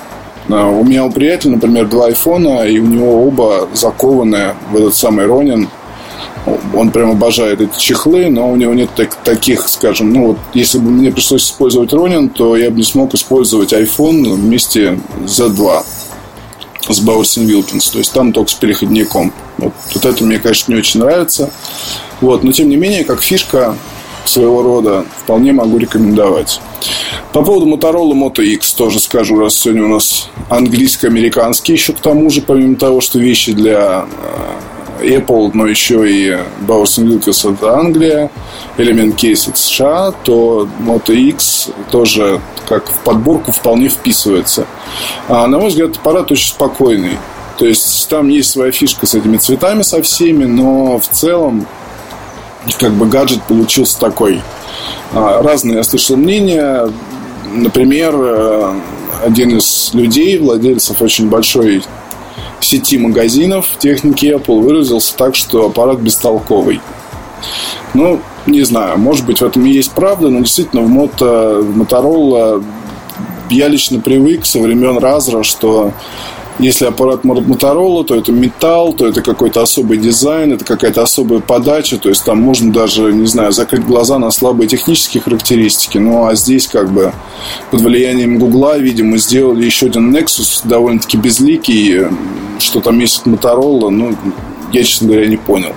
[0.49, 4.95] А, у меня у приятеля, например, два айфона, и у него оба закованы в этот
[4.95, 5.69] самый Ронин–
[6.73, 10.77] он прям обожает эти чехлы, но у него нет так, таких, скажем, ну вот, если
[10.77, 15.83] бы мне пришлось использовать Ronin, то я бы не смог использовать iPhone вместе с Z2
[16.89, 19.33] с Bowers Wilkins, то есть там только с переходником.
[19.57, 21.49] Вот, вот это мне, конечно, не очень нравится.
[22.21, 23.75] Вот, но тем не менее, как фишка
[24.23, 26.61] своего рода, вполне могу рекомендовать.
[27.33, 32.29] По поводу Motorola Moto X тоже скажу, раз сегодня у нас английско-американский еще к тому
[32.29, 34.05] же, помимо того, что вещи для
[35.01, 38.29] э, Apple, но еще и Bowers Wilkins это Англия,
[38.77, 44.65] Element Case это США, то Moto X тоже как в подборку вполне вписывается.
[45.27, 47.17] А, на мой взгляд, аппарат очень спокойный.
[47.57, 51.65] То есть там есть своя фишка с этими цветами со всеми, но в целом
[52.79, 54.41] как бы гаджет получился такой.
[55.13, 56.89] А, разные я слышал мнения.
[57.53, 58.79] Например, э,
[59.25, 61.83] один из людей, владельцев очень большой
[62.59, 66.81] сети магазинов техники Apple выразился так, что аппарат бестолковый.
[67.93, 72.63] Ну, не знаю, может быть, в этом и есть правда, но действительно в, Motorola
[73.49, 75.93] я лично привык со времен Разра, что
[76.59, 81.97] если аппарат Motorola, то это металл, то это какой-то особый дизайн, это какая-то особая подача.
[81.97, 85.97] То есть там можно даже, не знаю, закрыть глаза на слабые технические характеристики.
[85.97, 87.13] Ну а здесь как бы
[87.71, 92.07] под влиянием Гугла, видимо, сделали еще один Nexus довольно-таки безликий.
[92.59, 94.15] Что там есть от Motorola, ну,
[94.71, 95.73] я, честно говоря, не понял.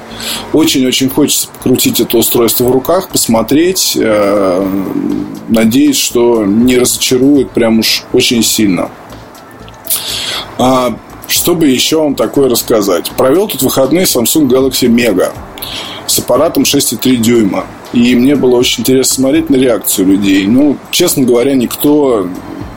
[0.52, 3.96] Очень-очень хочется покрутить это устройство в руках, посмотреть.
[4.00, 4.66] Э,
[5.48, 8.90] надеюсь, что не разочарует прям уж очень сильно.
[10.58, 13.10] А, чтобы еще вам такое рассказать.
[13.12, 15.32] Провел тут выходные Samsung Galaxy Mega
[16.06, 17.66] с аппаратом 6,3 дюйма.
[17.92, 20.46] И мне было очень интересно смотреть на реакцию людей.
[20.46, 22.26] Ну, честно говоря, никто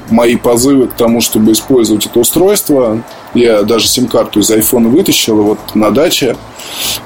[0.10, 3.04] мои позывы к тому, чтобы использовать это устройство.
[3.34, 6.38] Я даже сим-карту из iPhone вытащил, вот на даче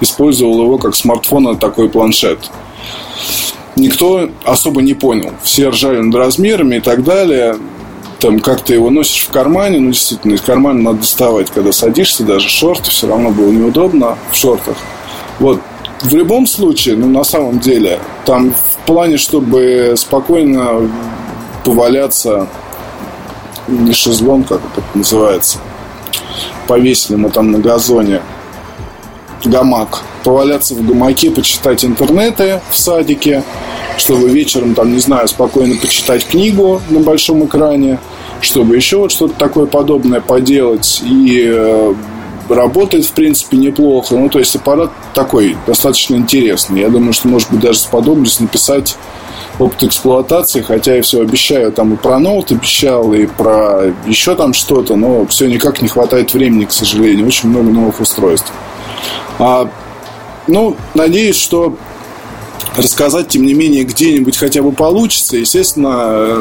[0.02, 2.52] использовал его как смартфон, а такой планшет.
[3.76, 5.32] Никто особо не понял.
[5.44, 7.58] Все ржали над размерами и так далее
[8.20, 12.24] там как ты его носишь в кармане, ну, действительно, из кармана надо доставать, когда садишься,
[12.24, 14.78] даже шорты, все равно было неудобно в шортах.
[15.40, 15.62] Вот,
[16.02, 20.90] в любом случае, ну, на самом деле, там в плане, чтобы спокойно
[21.64, 22.48] поваляться,
[23.68, 25.60] не шезлонг, как это называется,
[26.68, 28.22] повесили мы там на газоне
[29.44, 33.44] гамак, поваляться в гамаке, почитать интернеты в садике,
[33.98, 38.00] чтобы вечером, там, не знаю, спокойно почитать книгу на большом экране,
[38.42, 41.02] чтобы еще вот что-то такое подобное поделать.
[41.04, 41.94] И э,
[42.50, 44.16] работает, в принципе, неплохо.
[44.16, 46.82] Ну, то есть аппарат такой, достаточно интересный.
[46.82, 48.96] Я думаю, что, может быть, даже сподоблюсь написать
[49.60, 54.54] опыт эксплуатации, хотя я все обещаю, там и про ноут обещал, и про еще там
[54.54, 57.26] что-то, но все никак не хватает времени, к сожалению.
[57.26, 58.52] Очень много новых устройств.
[59.40, 59.70] А,
[60.48, 61.76] ну, надеюсь, что
[62.76, 65.38] рассказать, тем не менее, где-нибудь хотя бы получится.
[65.38, 66.38] Естественно,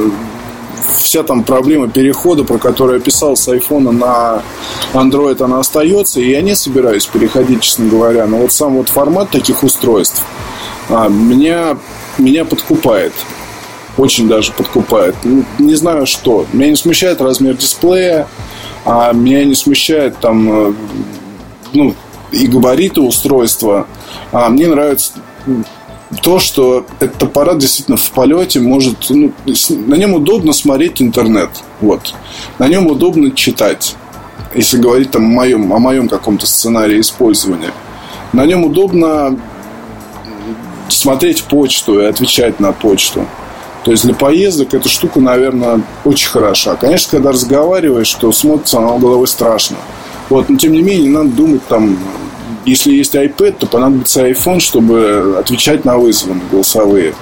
[0.99, 4.43] вся там проблема перехода, про которую я писал с айфона на
[4.93, 8.27] Android, она остается, и я не собираюсь переходить, честно говоря.
[8.27, 10.23] Но вот сам вот формат таких устройств
[10.89, 11.79] а, меня,
[12.19, 13.13] меня подкупает.
[13.97, 15.15] Очень даже подкупает.
[15.25, 16.47] Ну, не знаю что.
[16.53, 18.29] Меня не смущает размер дисплея,
[18.85, 20.73] а меня не смущает там э,
[21.73, 21.95] ну,
[22.31, 23.87] и габариты устройства.
[24.33, 25.13] А мне нравится
[26.23, 29.07] то, что этот аппарат действительно в полете может...
[29.11, 31.51] Ну, на нем удобно смотреть интернет.
[31.81, 32.15] Вот.
[32.59, 33.97] На нем удобно читать.
[34.55, 37.73] Если говорить там о моем, о моем каком-то сценарии использования.
[38.33, 39.37] На нем удобно
[40.89, 43.27] смотреть почту и отвечать на почту.
[43.85, 46.77] То есть для поездок эта штука, наверное, очень хороша.
[46.77, 49.77] Конечно, когда разговариваешь, то смотрится она головой страшно.
[50.29, 51.97] Вот, но тем не менее, надо думать там
[52.67, 57.15] если есть iPad, то понадобится iPhone, чтобы отвечать на вызовы голосовые.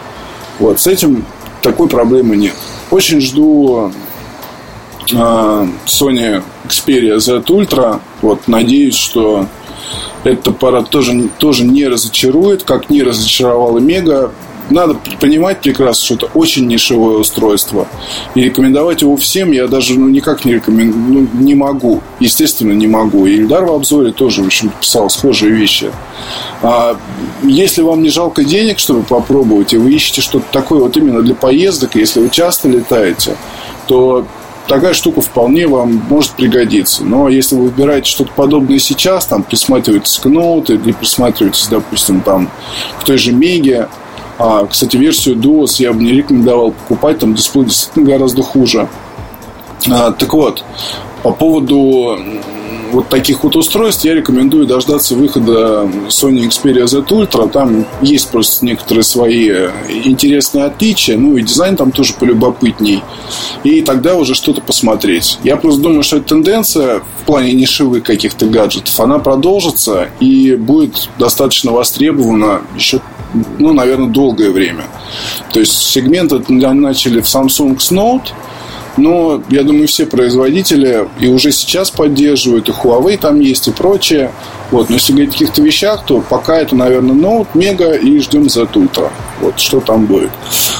[0.59, 1.25] Вот, с этим
[1.63, 2.55] такой проблемы нет.
[2.91, 3.93] Очень жду
[5.15, 8.01] а, Sony Xperia Z Ultra.
[8.23, 9.47] Вот, надеюсь, что
[10.25, 14.33] этот аппарат тоже, тоже не разочарует, как не разочаровал Мега
[14.71, 17.87] надо понимать прекрасно, что это очень нишевое устройство.
[18.35, 22.03] И рекомендовать его всем я даже ну, никак не рекомендую, ну, не могу.
[22.21, 23.27] Естественно, не могу.
[23.27, 25.91] И Ильдар в обзоре тоже, в общем, писал схожие вещи.
[26.63, 26.97] А
[27.43, 31.35] если вам не жалко денег, чтобы попробовать, и вы ищете что-то такое вот именно для
[31.35, 33.37] поездок, если вы часто летаете,
[33.87, 34.27] то
[34.67, 37.05] такая штука вполне вам может пригодиться.
[37.05, 42.51] Но если вы выбираете что-то подобное сейчас, там присматриваетесь к ноуту или присматриваетесь, допустим, там
[43.01, 43.89] к той же Меге,
[44.39, 48.89] а, кстати, версию DOS я бы не рекомендовал покупать, там дисплей действительно гораздо хуже.
[49.91, 50.65] А, так вот,
[51.23, 52.19] по поводу
[52.95, 57.51] вот таких вот устройств я рекомендую дождаться выхода Sony Xperia Z Ultra.
[57.51, 59.51] Там есть просто некоторые свои
[60.05, 61.19] интересные отличия.
[61.19, 63.03] Ну и дизайн там тоже полюбопытней.
[63.65, 65.39] И тогда уже что-то посмотреть.
[65.43, 71.09] Я просто думаю, что эта тенденция в плане нишевых каких-то гаджетов, она продолжится и будет
[71.19, 73.01] достаточно востребована еще
[73.59, 74.85] ну, наверное, долгое время.
[75.53, 78.29] То есть сегмент начали в Samsung с Note,
[78.97, 84.31] но я думаю, все производители и уже сейчас поддерживают, и Huawei там есть, и прочее.
[84.71, 84.89] Вот.
[84.89, 88.63] Но если говорить о каких-то вещах, то пока это, наверное, Note, Mega и ждем Z
[88.75, 89.11] Ultra.
[89.41, 90.31] Вот что там будет.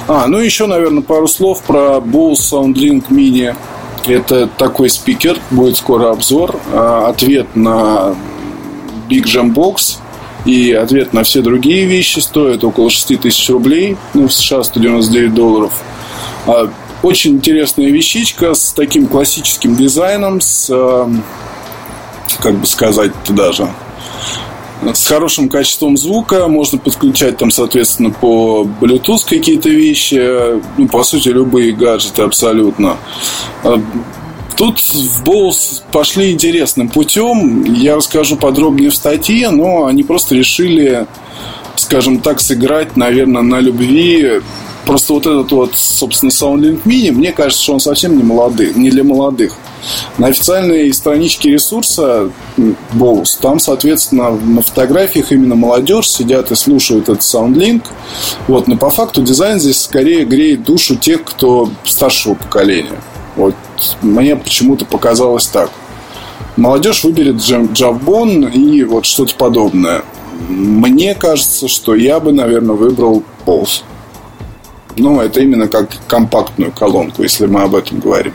[0.07, 3.55] А, ну еще, наверное, пару слов про Bose SoundLink Mini.
[4.07, 6.61] Это такой спикер, будет скоро обзор.
[6.73, 8.15] А, ответ на
[9.09, 9.99] Big Jam Box
[10.45, 13.97] и ответ на все другие вещи стоит около 6 тысяч рублей.
[14.13, 15.73] Ну, в США 199 долларов.
[16.47, 16.71] А,
[17.03, 21.09] очень интересная вещичка с таким классическим дизайном, с, э,
[22.41, 23.69] как бы сказать даже,
[24.93, 26.49] с хорошим качеством звука.
[26.49, 30.61] Можно подключать там, соответственно, по Bluetooth какие-то вещи.
[30.77, 32.97] Ну, по сути, любые гаджеты абсолютно.
[34.57, 37.65] Тут в Боус пошли интересным путем.
[37.65, 41.07] Я расскажу подробнее в статье, но они просто решили,
[41.77, 44.41] скажем так, сыграть, наверное, на любви.
[44.87, 48.91] Просто вот этот вот, собственно, SoundLink Mini, мне кажется, что он совсем не молодый, не
[48.91, 49.55] для молодых.
[50.19, 52.31] На официальной страничке ресурса
[52.93, 57.83] Боус, там, соответственно, на фотографиях именно молодежь сидят и слушают этот SoundLink.
[58.47, 63.01] Вот, но по факту дизайн здесь скорее греет душу тех, кто старшего поколения.
[63.37, 63.55] Вот
[64.03, 65.71] мне почему-то показалось так.
[66.57, 70.03] Молодежь выберет Джавбон и вот что-то подобное.
[70.49, 73.83] Мне кажется, что я бы, наверное, выбрал Pulse.
[74.97, 78.35] Ну, это именно как компактную колонку, если мы об этом говорим.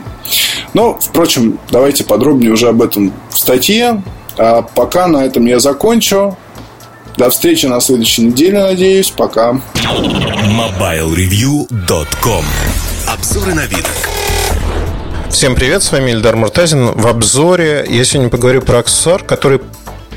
[0.74, 4.02] Но, впрочем, давайте подробнее уже об этом в статье.
[4.36, 6.36] А пока на этом я закончу.
[7.16, 9.10] До встречи на следующей неделе, надеюсь.
[9.10, 9.60] Пока.
[9.74, 12.44] MobileReview.com
[13.08, 14.19] Обзоры на видок.
[15.30, 16.86] Всем привет, с вами Ильдар Муртазин.
[16.86, 19.60] В обзоре я сегодня поговорю про аксессуар, который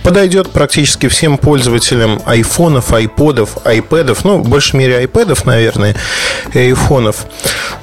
[0.01, 5.95] подойдет практически всем пользователям айфонов, айподов, айпэдов, ну, в большей мере айпэдов, наверное,
[6.53, 7.28] и айфонов.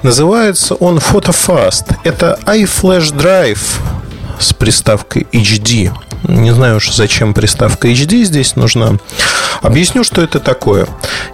[0.03, 1.95] Называется он PhotoFast.
[2.03, 3.61] Это iFlash Drive
[4.41, 5.93] с приставкой HD.
[6.25, 8.93] Не знаю уж, зачем приставка HD здесь нужна.
[9.63, 10.87] Объясню, что это такое.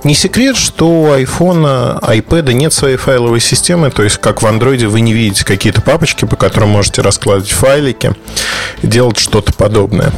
[0.04, 4.86] Не секрет, что у iPhone, iPad нет своей файловой системы, то есть как в Android
[4.86, 8.14] вы не видите какие-то папочки, по которым можете раскладывать файлики
[8.82, 10.12] делать что-то подобное.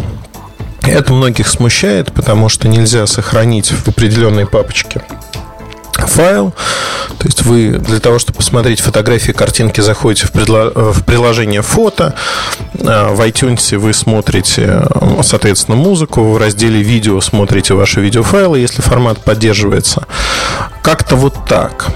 [0.82, 5.02] Это многих смущает, потому что нельзя сохранить в определенной папочке
[6.07, 6.53] файл.
[7.18, 10.70] То есть вы для того, чтобы посмотреть фотографии, картинки, заходите в, предло...
[10.74, 12.14] в приложение фото.
[12.84, 14.82] А, в iTunes вы смотрите,
[15.22, 16.22] соответственно, музыку.
[16.32, 20.07] В разделе видео смотрите ваши видеофайлы, если формат поддерживается.
[20.82, 21.86] Как-то вот так.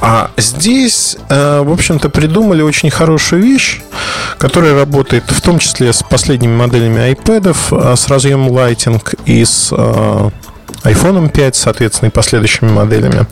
[0.00, 3.80] А здесь, э, в общем-то, придумали очень хорошую вещь,
[4.38, 10.30] которая работает в том числе с последними моделями iPad, с разъемом Lighting и с э,
[10.84, 13.26] iPhone 5, соответственно, и последующими моделями.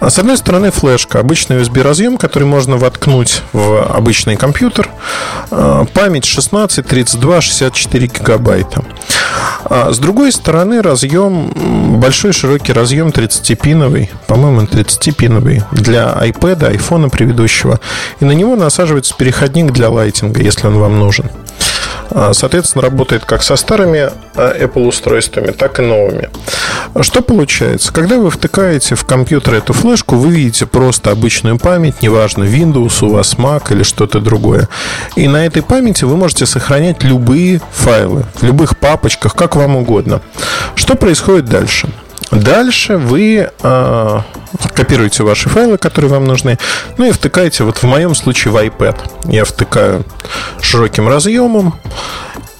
[0.00, 4.88] С одной стороны, флешка, обычный USB-разъем, который можно воткнуть в обычный компьютер.
[5.50, 8.84] А, память 16, 32, 64 гигабайта.
[9.64, 17.78] А с другой стороны, разъем, большой широкий разъем 30-пиновый, по-моему, 30-пиновый для iPad, iPhone предыдущего.
[18.20, 21.30] И на него насаживается переходник для лайтинга, если он вам нужен.
[22.10, 26.28] А, соответственно, работает как со старыми а, Apple устройствами, так и новыми.
[27.00, 27.92] Что получается?
[27.92, 33.10] Когда вы втыкаете в компьютер эту флешку, вы видите просто обычную память, неважно, Windows, у
[33.10, 34.68] вас Mac или что-то другое.
[35.16, 40.20] И на этой памяти вы можете сохранять любые файлы, в любых папочках, как вам угодно.
[40.74, 41.88] Что происходит дальше?
[42.32, 44.20] Дальше вы э,
[44.74, 46.58] копируете ваши файлы, которые вам нужны,
[46.96, 48.96] ну и втыкаете, вот в моем случае, в iPad.
[49.26, 50.04] Я втыкаю
[50.60, 51.74] широким разъемом,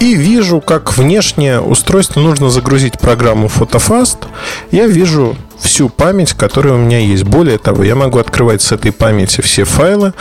[0.02, 4.16] и вижу, как внешнее устройство нужно загрузить программу PhotoFast.
[4.72, 7.22] Я вижу всю память, которая у меня есть.
[7.22, 10.12] Более того, я могу открывать с этой памяти все файлы.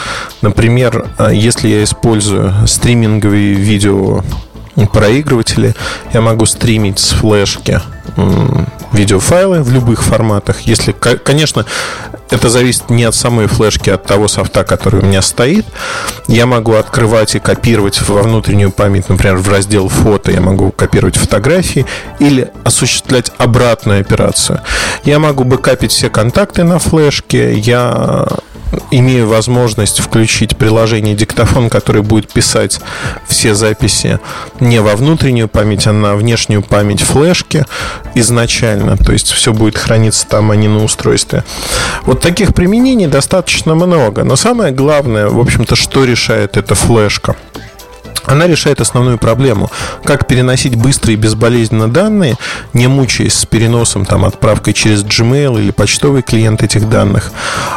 [0.41, 4.23] Например, а, если я использую стриминговые видео
[4.93, 5.73] проигрыватели,
[6.13, 7.81] я могу стримить с флешки
[8.91, 10.61] видеофайлы в любых форматах.
[10.61, 11.65] Если, конечно,
[12.29, 15.65] это зависит не от самой флешки, а от того софта, который у меня стоит.
[16.27, 21.17] Я могу открывать и копировать во внутреннюю память, например, в раздел фото, я могу копировать
[21.17, 21.85] фотографии
[22.19, 24.61] или осуществлять обратную операцию.
[25.03, 28.27] Я могу бэкапить все контакты на флешке, я
[28.91, 32.79] имею возможность включить приложение диктофон, которое будет писать
[33.27, 34.19] все записи
[34.59, 37.65] не во внутреннюю память, а на внешнюю память флешки
[38.15, 38.97] изначально.
[38.97, 41.43] То есть все будет храниться там, а не на устройстве.
[42.05, 44.23] Вот таких применений достаточно много.
[44.23, 47.35] Но самое главное, в общем-то, что решает эта флешка–
[48.25, 49.71] она решает основную проблему.
[50.03, 52.35] Как переносить быстро и безболезненно данные,
[52.73, 57.31] не мучаясь с переносом, там, отправкой через Gmail или почтовый клиент этих данных,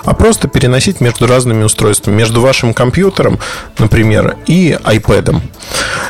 [0.04, 3.38] а просто переносить между разными устройствами, между вашим компьютером,
[3.78, 5.40] например, и iPad.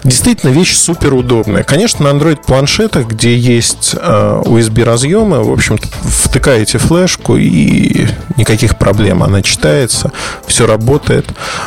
[0.02, 1.62] Действительно, вещь супер удобная.
[1.62, 8.06] Конечно, на Android планшетах, где есть э, USB разъемы, в общем-то, втыкаете флешку и
[8.36, 9.22] никаких проблем.
[9.22, 10.12] Она читается,
[10.46, 11.26] все работает.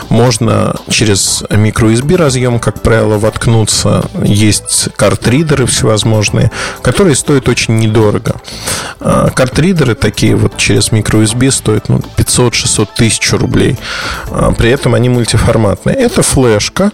[0.09, 2.15] Можно через micro USB
[2.59, 4.05] как правило, воткнуться.
[4.23, 6.51] Есть картридеры всевозможные,
[6.81, 8.35] которые стоят очень недорого.
[8.99, 13.77] Э, картридеры такие вот через micro USB стоят ну, 500-600 тысяч рублей.
[14.29, 15.95] Э, при этом они мультиформатные.
[15.95, 16.91] Это флешка.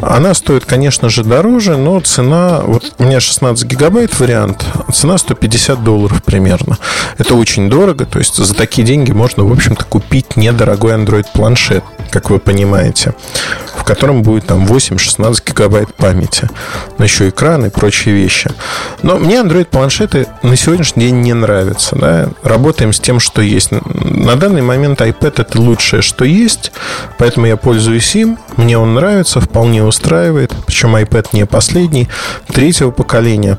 [0.00, 2.60] Она стоит, конечно же, дороже, но цена...
[2.64, 6.78] Вот у меня 16 гигабайт вариант, цена 150 долларов примерно.
[7.18, 11.84] Это очень дорого, то есть за такие деньги можно, в общем-то, купить недорогой Android планшет,
[12.10, 13.14] как вы понимаете,
[13.76, 16.48] в котором будет там 8-16 гигабайт памяти,
[16.98, 18.50] но еще экран и прочие вещи.
[19.02, 21.96] Но мне Android планшеты на сегодняшний день не нравятся.
[21.96, 22.28] Да?
[22.42, 23.70] Работаем с тем, что есть.
[23.70, 26.72] На данный момент iPad это лучшее, что есть,
[27.18, 28.38] поэтому я пользуюсь им.
[28.56, 30.52] Мне он нравится, вполне устраивает.
[30.66, 32.08] Причем iPad не последний,
[32.52, 33.58] третьего поколения.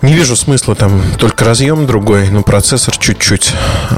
[0.00, 3.52] Не вижу смысла там только разъем другой, но процессор чуть-чуть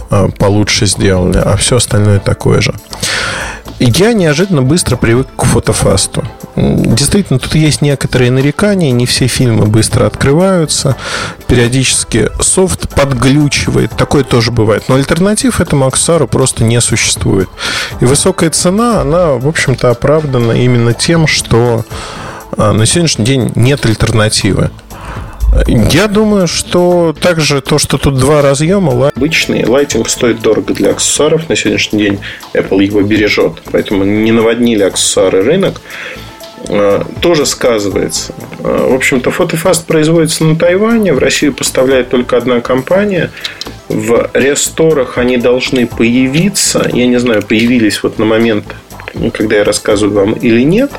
[0.09, 2.75] а, получше сделали, а все остальное такое же.
[3.83, 6.23] Я неожиданно быстро привык к фотофасту.
[6.55, 10.97] Действительно, тут есть некоторые нарекания, не все фильмы быстро открываются,
[11.47, 14.85] периодически софт подглючивает, такое тоже бывает.
[14.89, 17.49] Но альтернатив этому аксессуару просто не существует.
[18.01, 21.87] И высокая цена, она, в общем-то, оправдана именно тем, что
[22.59, 24.71] а, на сегодняшний день нет альтернативы.
[25.67, 31.49] Я думаю, что также то, что тут два разъема, обычный, лайтинг стоит дорого для аксессуаров.
[31.49, 32.19] На сегодняшний день
[32.55, 35.81] Apple его бережет, поэтому не наводнили аксессуары рынок.
[36.69, 38.33] А, тоже сказывается.
[38.63, 43.31] А, в общем-то, фотофаст производится на Тайване, в Россию поставляет только одна компания.
[43.89, 46.89] В ресторах они должны появиться.
[46.93, 48.67] Я не знаю, появились вот на момент,
[49.33, 50.93] когда я рассказываю вам или нет.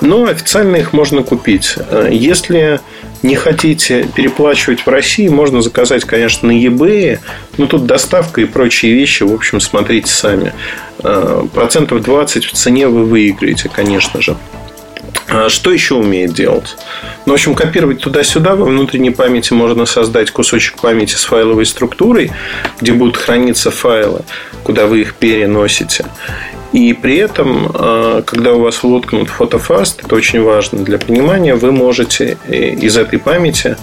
[0.00, 1.76] Но официально их можно купить.
[1.90, 2.80] А, если
[3.22, 7.18] не хотите переплачивать в России, можно заказать, конечно, на eBay.
[7.56, 10.52] Но тут доставка и прочие вещи, в общем, смотрите сами.
[11.54, 14.36] Процентов 20 в цене вы выиграете, конечно же.
[15.28, 16.76] А что еще умеет делать?
[17.24, 18.54] Ну, в общем, копировать туда-сюда.
[18.54, 22.30] Во внутренней памяти можно создать кусочек памяти с файловой структурой,
[22.80, 24.20] где будут храниться файлы,
[24.62, 26.06] куда вы их переносите.
[26.76, 31.72] И при этом, а, когда у вас воткнут фотофаст, это очень важно для понимания, вы
[31.72, 33.78] можете э, из этой памяти,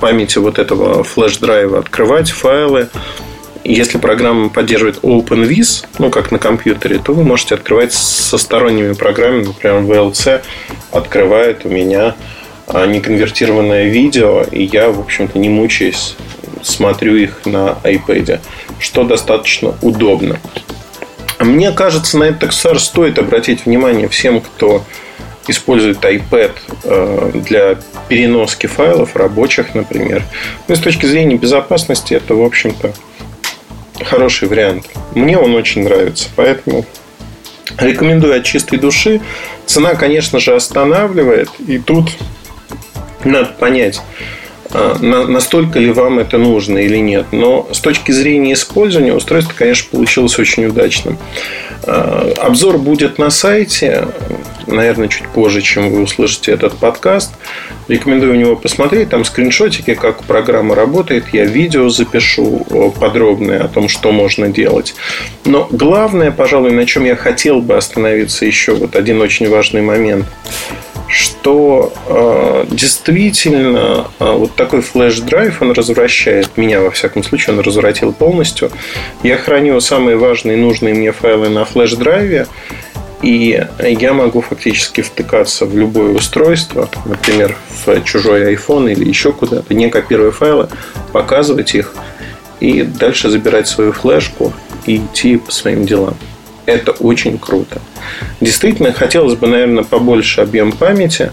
[0.00, 2.90] памяти вот этого флеш-драйва открывать файлы,
[3.64, 9.46] если программа поддерживает OpenVIS, ну, как на компьютере, то вы можете открывать со сторонними программами.
[9.46, 10.42] Например, VLC
[10.92, 12.14] открывает у меня
[12.68, 16.14] а, неконвертированное видео, и я, в общем-то, не мучаясь,
[16.62, 18.38] смотрю их на iPad,
[18.78, 20.38] что достаточно удобно.
[21.42, 24.84] Мне кажется, на этот аксессуар стоит обратить внимание всем, кто
[25.48, 26.52] использует iPad
[26.84, 27.78] э, для
[28.08, 30.22] переноски файлов рабочих, например.
[30.68, 32.92] Ну, с точки зрения безопасности, это, в общем-то,
[34.04, 34.86] хороший вариант.
[35.14, 36.84] Мне он очень нравится, поэтому
[37.78, 39.20] рекомендую от чистой души.
[39.66, 42.10] Цена, конечно же, останавливает, и тут
[43.24, 44.00] надо понять,
[44.72, 47.26] настолько ли вам это нужно или нет.
[47.32, 51.18] Но с точки зрения использования устройство, конечно, получилось очень удачным.
[51.84, 54.08] А, обзор будет на сайте.
[54.66, 57.32] наверное, чуть позже, чем вы услышите этот подкаст.
[57.88, 59.10] Рекомендую у него посмотреть.
[59.10, 61.24] Там скриншотики, как программа работает.
[61.32, 64.94] Я видео запишу э, подробное о том, что можно делать.
[65.44, 70.26] Но главное, пожалуй, на чем я хотел бы остановиться еще вот один очень важный момент
[71.12, 78.14] что э, действительно э, вот такой флеш-драйв, он развращает меня, во всяком случае, он развратил
[78.14, 78.70] полностью.
[79.22, 82.46] Я храню самые важные нужные мне файлы на флеш-драйве,
[83.20, 89.74] и я могу фактически втыкаться в любое устройство, например, в чужой iPhone или еще куда-то,
[89.74, 90.68] не копируя файлы,
[91.12, 91.92] показывать их
[92.58, 94.54] и дальше забирать свою флешку
[94.86, 96.16] и идти по своим делам.
[96.66, 97.80] Это очень круто.
[98.40, 101.32] Действительно, хотелось бы, наверное, побольше объем памяти.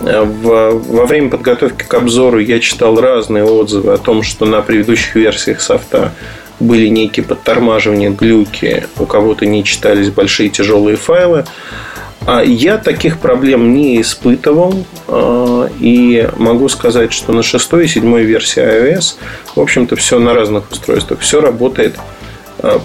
[0.00, 5.14] Во, во время подготовки к обзору я читал разные отзывы о том, что на предыдущих
[5.14, 6.12] версиях софта
[6.60, 11.44] были некие подтормаживания, глюки, у кого-то не читались большие тяжелые файлы.
[12.24, 14.84] А я таких проблем не испытывал.
[15.08, 19.16] А, и могу сказать, что на шестой и седьмой версии iOS,
[19.56, 21.96] в общем-то, все на разных устройствах, все работает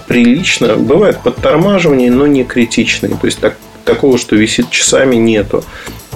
[0.06, 0.76] прилично.
[0.76, 3.16] Бывает подтормаживание, но не критичные.
[3.16, 5.64] То есть так, такого, что висит часами, нету.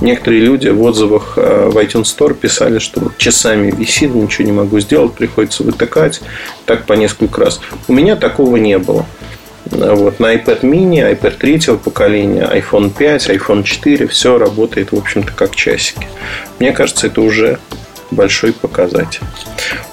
[0.00, 4.52] Некоторые люди в отзывах э, в iTunes Store писали, что вот часами висит, ничего не
[4.52, 6.20] могу сделать, приходится вытыкать.
[6.66, 7.60] Так по несколько раз.
[7.86, 9.06] У меня такого не было.
[9.66, 15.32] Вот, на iPad mini, iPad третьего поколения, iPhone 5, iPhone 4 все работает, в общем-то,
[15.32, 16.08] как часики.
[16.58, 17.60] Мне кажется, это уже
[18.12, 19.22] большой показатель.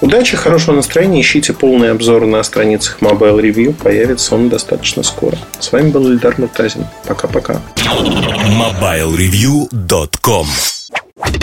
[0.00, 1.20] Удачи, хорошего настроения.
[1.20, 3.74] Ищите полный обзор на страницах Mobile Review.
[3.74, 5.36] Появится он достаточно скоро.
[5.58, 6.86] С вами был Ильдар Муртазин.
[7.06, 7.60] Пока-пока.
[7.76, 10.46] MobileReview.com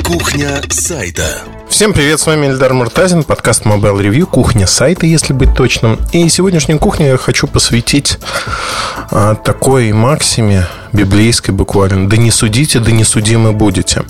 [0.03, 1.43] Кухня сайта.
[1.69, 5.99] Всем привет, с вами Эльдар Муртазин, подкаст Mobile Review, кухня сайта, если быть точным.
[6.11, 8.17] И сегодняшнюю кухню я хочу посвятить
[9.11, 12.09] а, такой максиме, библейской буквально.
[12.09, 14.03] Да не судите, да не судимы будете.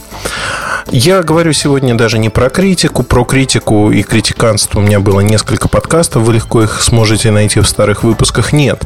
[0.90, 3.04] Я говорю сегодня даже не про критику.
[3.04, 6.24] Про критику и критиканство у меня было несколько подкастов.
[6.24, 8.54] Вы легко их сможете найти в старых выпусках.
[8.54, 8.84] Нет.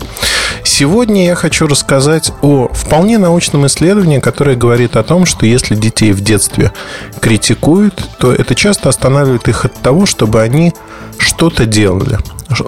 [0.63, 6.11] Сегодня я хочу рассказать о вполне научном исследовании, которое говорит о том, что если детей
[6.11, 6.71] в детстве
[7.19, 10.71] критикуют, то это часто останавливает их от того, чтобы они
[11.17, 12.19] что-то делали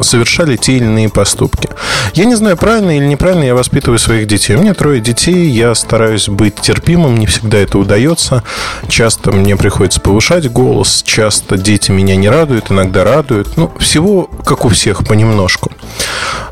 [0.02, 1.70] совершали те или иные поступки.
[2.14, 4.56] Я не знаю, правильно или неправильно я воспитываю своих детей.
[4.56, 8.44] У меня трое детей, я стараюсь быть терпимым, не всегда это удается.
[8.88, 13.58] Часто мне приходится повышать голос, часто дети меня не радуют, иногда радуют.
[13.58, 15.72] Ну, всего, как у всех, понемножку.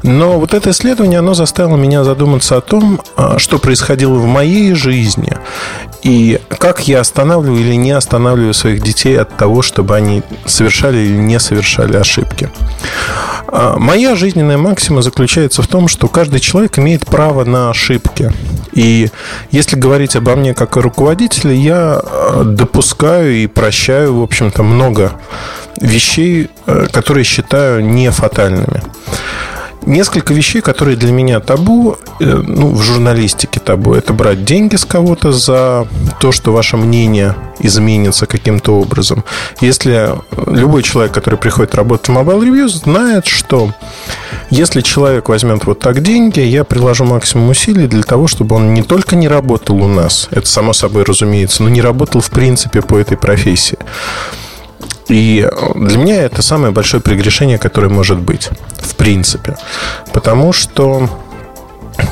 [0.04, 4.74] Но вот это исследование, оно заставило меня задуматься о том, а, что происходило в моей
[4.74, 5.38] жизни
[6.04, 11.18] и как я останавливаю или не останавливаю своих детей от того, чтобы они совершали или
[11.18, 12.50] не совершали ошибки.
[13.48, 18.32] А, моя жизненная максима заключается в том, что каждый человек имеет право на ошибки.
[18.72, 19.10] И
[19.52, 25.14] если говорить обо мне как о руководителе, я а, допускаю и прощаю, в общем-то, много
[25.80, 28.82] вещей, а, которые считаю не фатальными.
[29.86, 34.86] Несколько вещей, которые для меня табу, э, ну, в журналистике табу, это брать деньги с
[34.86, 35.88] кого-то за
[36.20, 39.24] то, что ваше мнение изменится каким-то образом.
[39.60, 40.10] Если
[40.48, 43.74] любой человек, который приходит работать в Mobile Review, знает, что
[44.52, 48.84] если человек возьмет вот так деньги, я приложу максимум усилий для того, чтобы он не
[48.84, 52.98] только не работал у нас, это само собой разумеется, но не работал в принципе по
[52.98, 53.80] этой профессии.
[55.12, 55.46] И
[55.76, 59.58] для меня это самое большое прегрешение, которое может быть, в принципе.
[60.14, 61.10] Потому что,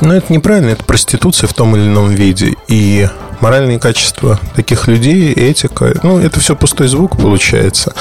[0.02, 2.56] ну, это неправильно, это проституция в том или ином виде.
[2.68, 3.08] И
[3.40, 7.94] моральные качества таких людей, этика, ну, это все пустой звук получается.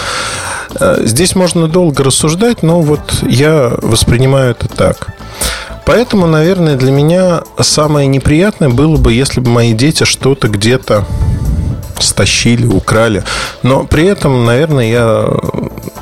[0.78, 5.08] Э, здесь можно долго рассуждать, но вот я воспринимаю это так.
[5.86, 11.06] Поэтому, наверное, для меня самое неприятное было бы, если бы мои дети что-то где-то
[12.00, 13.24] стащили, украли.
[13.64, 15.30] Но при этом, наверное, я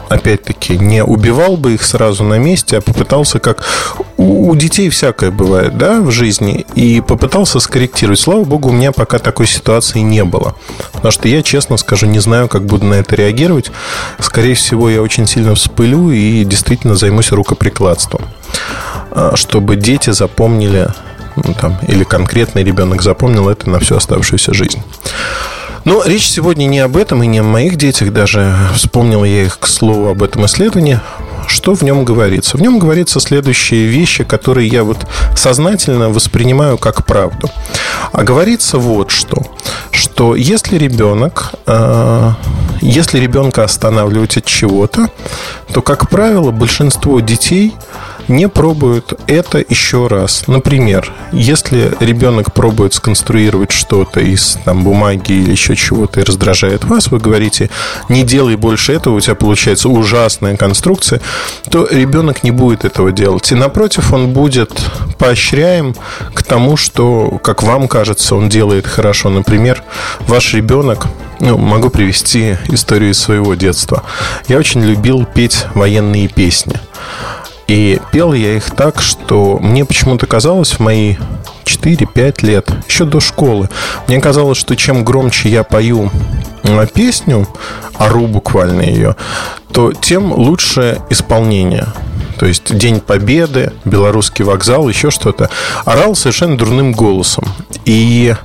[0.10, 3.66] опять-таки не убивал бы их сразу на месте, а попытался как
[4.18, 8.20] у детей всякое бывает, да, в жизни, и попытался скорректировать.
[8.20, 10.56] Слава богу, у меня пока такой ситуации не было.
[10.94, 13.72] Потому что я, честно скажу, не знаю, как буду на это реагировать.
[14.20, 18.22] Скорее всего, я очень сильно вспылю и действительно займусь рукоприкладством.
[19.12, 20.88] А, чтобы дети запомнили,
[21.36, 24.82] ну, там, или конкретный ребенок запомнил это на всю оставшуюся жизнь.
[25.88, 28.54] Но речь сегодня не об этом и не о моих детях даже.
[28.76, 31.00] Вспомнил я их, к слову, об этом исследовании.
[31.48, 32.58] Что в нем говорится?
[32.58, 34.98] В нем говорится следующие вещи, которые я вот
[35.34, 37.50] сознательно воспринимаю как правду.
[38.12, 39.42] А говорится вот что.
[39.92, 42.32] Что если ребенок, э,
[42.82, 45.08] если ребенка останавливать от чего-то,
[45.74, 47.74] то, как правило, большинство детей
[48.28, 50.44] не пробуют это еще раз.
[50.48, 57.08] Например, если ребенок пробует сконструировать что-то из там, бумаги или еще чего-то и раздражает вас,
[57.08, 57.70] вы говорите,
[58.10, 61.22] не делай больше этого, у тебя получается ужасная конструкция,
[61.70, 63.52] то ребенок не будет этого делать.
[63.52, 64.72] И напротив, он будет
[65.18, 65.96] поощряем
[66.34, 69.30] к тому, что, как вам кажется, он делает хорошо.
[69.30, 69.84] Например,
[70.28, 71.08] ваш ребенок
[71.40, 74.04] ну, могу привести историю из своего детства.
[74.48, 76.76] Я очень любил петь военные песни.
[77.68, 81.16] И пел я их так, что мне почему-то казалось в мои
[81.66, 83.70] 4-5 лет, еще до школы,
[84.08, 86.10] мне казалось, что чем громче я пою
[86.94, 87.48] песню,
[87.96, 89.16] ору буквально ее,
[89.72, 91.88] то тем лучше исполнение.
[92.38, 95.50] То есть День Победы, Белорусский вокзал, еще что-то.
[95.86, 97.46] Орал совершенно дурным голосом.
[97.86, 98.36] И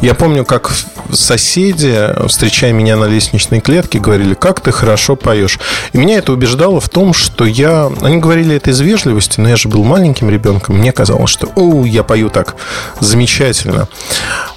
[0.00, 0.72] я помню, как
[1.12, 5.58] соседи, встречая меня на лестничной клетке, говорили, как ты хорошо поешь.
[5.92, 7.90] И меня это убеждало в том, что я...
[8.02, 10.78] Они говорили это из вежливости, но я же был маленьким ребенком.
[10.78, 12.56] Мне казалось, что, о, я пою так
[13.00, 13.88] замечательно.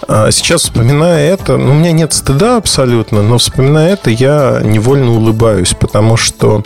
[0.08, 5.12] А сейчас, вспоминая это, ну, у меня нет стыда абсолютно, но вспоминая это, я невольно
[5.12, 6.64] улыбаюсь, потому что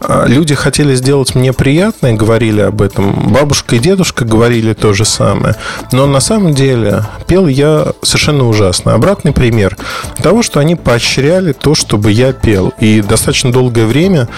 [0.00, 3.32] а, люди хотели сделать мне приятное, говорили об этом.
[3.32, 5.56] Бабушка и дедушка говорили то же самое.
[5.92, 7.63] Но на самом деле пел я
[8.02, 8.94] совершенно ужасно.
[8.94, 9.76] Обратный пример
[10.22, 12.72] того, что они поощряли то, чтобы я пел.
[12.78, 14.28] И достаточно долгое время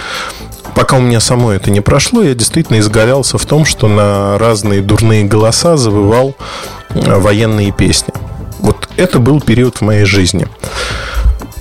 [0.74, 4.82] пока у меня само это не прошло, я действительно изгалялся в том, что на разные
[4.82, 6.36] дурные голоса завывал
[6.90, 8.12] э, военные песни.
[8.58, 10.46] Вот это был период в моей жизни.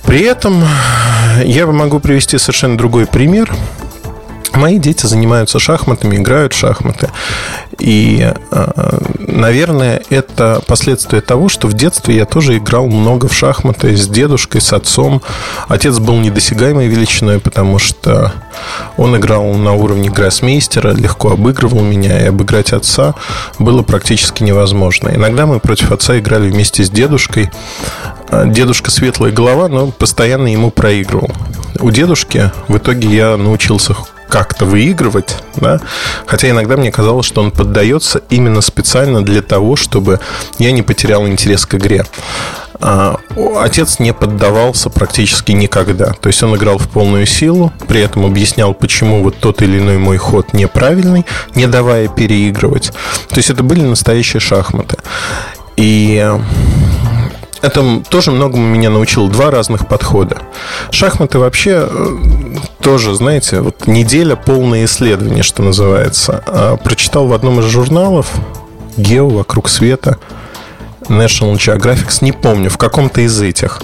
[0.06, 0.64] При этом
[1.44, 3.54] я могу привести совершенно другой пример.
[4.56, 7.10] Мои дети занимаются шахматами, играют в шахматы.
[7.78, 13.98] И, э, наверное, это последствия того, что в детстве я тоже играл много в шахматы
[13.98, 15.22] с дедушкой, с отцом.
[15.68, 18.32] Отец был недосягаемой величиной, потому что
[18.98, 23.16] он играл на уровне гроссмейстера, легко обыгрывал меня, и обыграть отца
[23.60, 25.10] было практически невозможно.
[25.10, 27.52] Иногда мы против отца играли вместе с дедушкой.
[28.30, 31.32] Э, дедушка светлая голова, но постоянно ему проигрывал.
[31.80, 33.94] У дедушки в итоге я научился
[34.30, 35.80] как-то выигрывать, да,
[36.26, 40.20] хотя иногда мне казалось, что он поддается именно специально для того, чтобы
[40.60, 42.06] я не потерял интерес к игре.
[42.82, 43.18] А,
[43.58, 46.12] отец не поддавался практически никогда.
[46.14, 49.98] То есть он играл в полную силу, при этом объяснял, почему вот тот или иной
[49.98, 52.92] мой ход неправильный, не давая переигрывать.
[53.30, 54.98] То есть это были настоящие шахматы.
[55.78, 56.30] И
[57.62, 59.28] это тоже многому меня научил.
[59.28, 60.38] Два разных подхода.
[60.92, 62.18] Шахматы вообще э,
[62.82, 66.44] тоже, знаете, вот неделя полное исследование, что называется.
[66.46, 68.32] А, прочитал в одном из журналов
[68.98, 69.30] «Гео.
[69.30, 70.18] Вокруг света»,
[71.10, 73.82] National Geographic, не помню, в каком-то из этих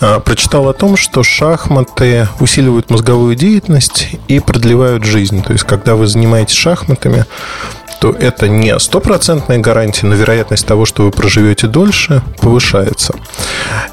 [0.00, 5.42] а, прочитал о том, что шахматы усиливают мозговую деятельность и продлевают жизнь.
[5.42, 7.24] То есть, когда вы занимаетесь шахматами,
[8.00, 13.14] то это не стопроцентная гарантия, но вероятность того, что вы проживете дольше, повышается.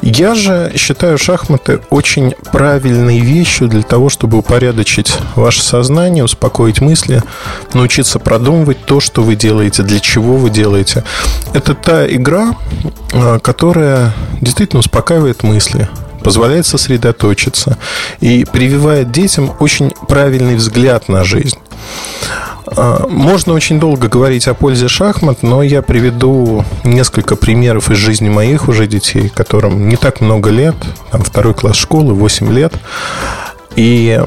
[0.02, 7.22] Я же считаю шахматы очень правильной вещью для того, чтобы упорядочить ваше сознание, успокоить мысли,
[7.74, 11.04] научиться продумывать то, что вы делаете, для чего вы делаете.
[11.54, 12.56] Это та игра,
[13.14, 15.88] а, которая действительно успокаивает мысли,
[16.24, 17.78] позволяет сосредоточиться
[18.20, 21.58] и прививает детям очень правильный взгляд на жизнь.
[22.68, 28.30] А, можно очень долго говорить о пользе шахмат, но я приведу несколько примеров из жизни
[28.30, 30.76] моих уже детей, которым не так много лет,
[31.12, 32.74] там второй класс школы, 8 лет.
[33.76, 34.22] И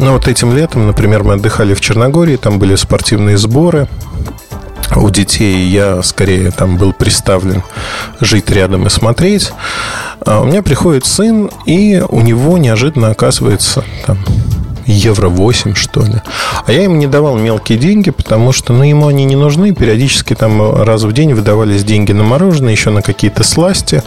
[0.00, 3.88] ну, вот этим летом, например, мы отдыхали в Черногории, там были спортивные сборы,
[4.96, 7.62] у детей я скорее там был представлен
[8.20, 9.52] жить рядом и смотреть.
[10.24, 14.18] А у меня приходит сын, и у него неожиданно оказывается там
[14.86, 16.22] евро 8, что ли.
[16.66, 19.72] А я ему не давал мелкие деньги, потому что ну, ему они не нужны.
[19.74, 24.02] Периодически там раз в день выдавались деньги на мороженое, еще на какие-то сласти.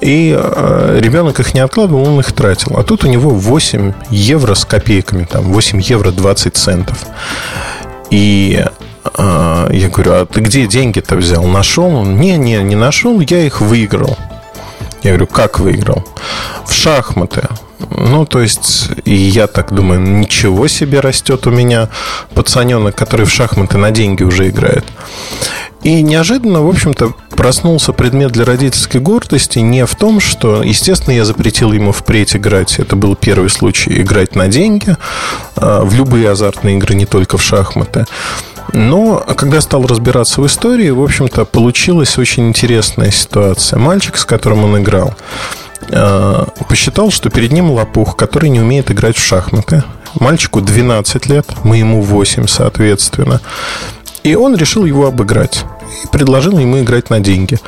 [0.00, 2.76] И э, ребенок их не откладывал, он их тратил.
[2.76, 7.06] А тут у него 8 евро с копейками, там 8 евро 20 центов.
[8.10, 8.62] И
[9.16, 11.44] э, я говорю, а ты где деньги-то взял?
[11.44, 12.04] Нашел?
[12.04, 14.18] Не, не, не нашел, я их выиграл.
[15.02, 16.04] Я говорю, как выиграл?
[16.66, 17.48] В шахматы.
[17.90, 21.88] Ну, то есть, и я так думаю, ничего себе растет у меня
[22.34, 24.84] пацаненок, который в шахматы на деньги уже играет.
[25.82, 31.26] И неожиданно, в общем-то, проснулся предмет для родительской гордости не в том, что, естественно, я
[31.26, 32.78] запретил ему впредь играть.
[32.78, 34.96] Это был первый случай играть на деньги
[35.56, 38.06] а, в любые азартные игры, не только в шахматы.
[38.72, 43.78] Но когда стал разбираться в истории, в общем-то, получилась очень интересная ситуация.
[43.78, 45.14] Мальчик, с которым он играл,
[46.68, 49.82] посчитал, что перед ним лопух, который не умеет играть в шахматы.
[50.18, 53.40] Мальчику 12 лет, мы ему 8, соответственно.
[54.22, 55.64] И он решил его обыграть
[56.02, 57.58] и предложил ему играть на деньги.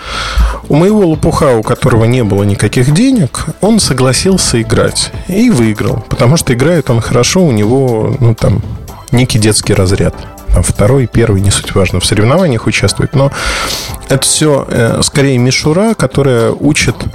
[0.68, 6.36] У моего лопуха, у которого не было никаких денег, он согласился играть и выиграл, потому
[6.36, 8.62] что играет он хорошо, у него, ну, там,
[9.12, 10.14] некий детский разряд.
[10.52, 13.14] Там второй, первый, не суть важно, в соревнованиях участвует.
[13.14, 13.30] Но
[14.08, 17.08] это все э, скорее мишура, которая учит э,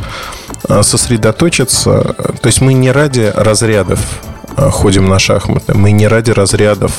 [0.82, 2.16] сосредоточиться.
[2.42, 5.74] То есть мы не ради разрядов Э, ходим на шахматы.
[5.74, 6.92] Мы не ради разрядов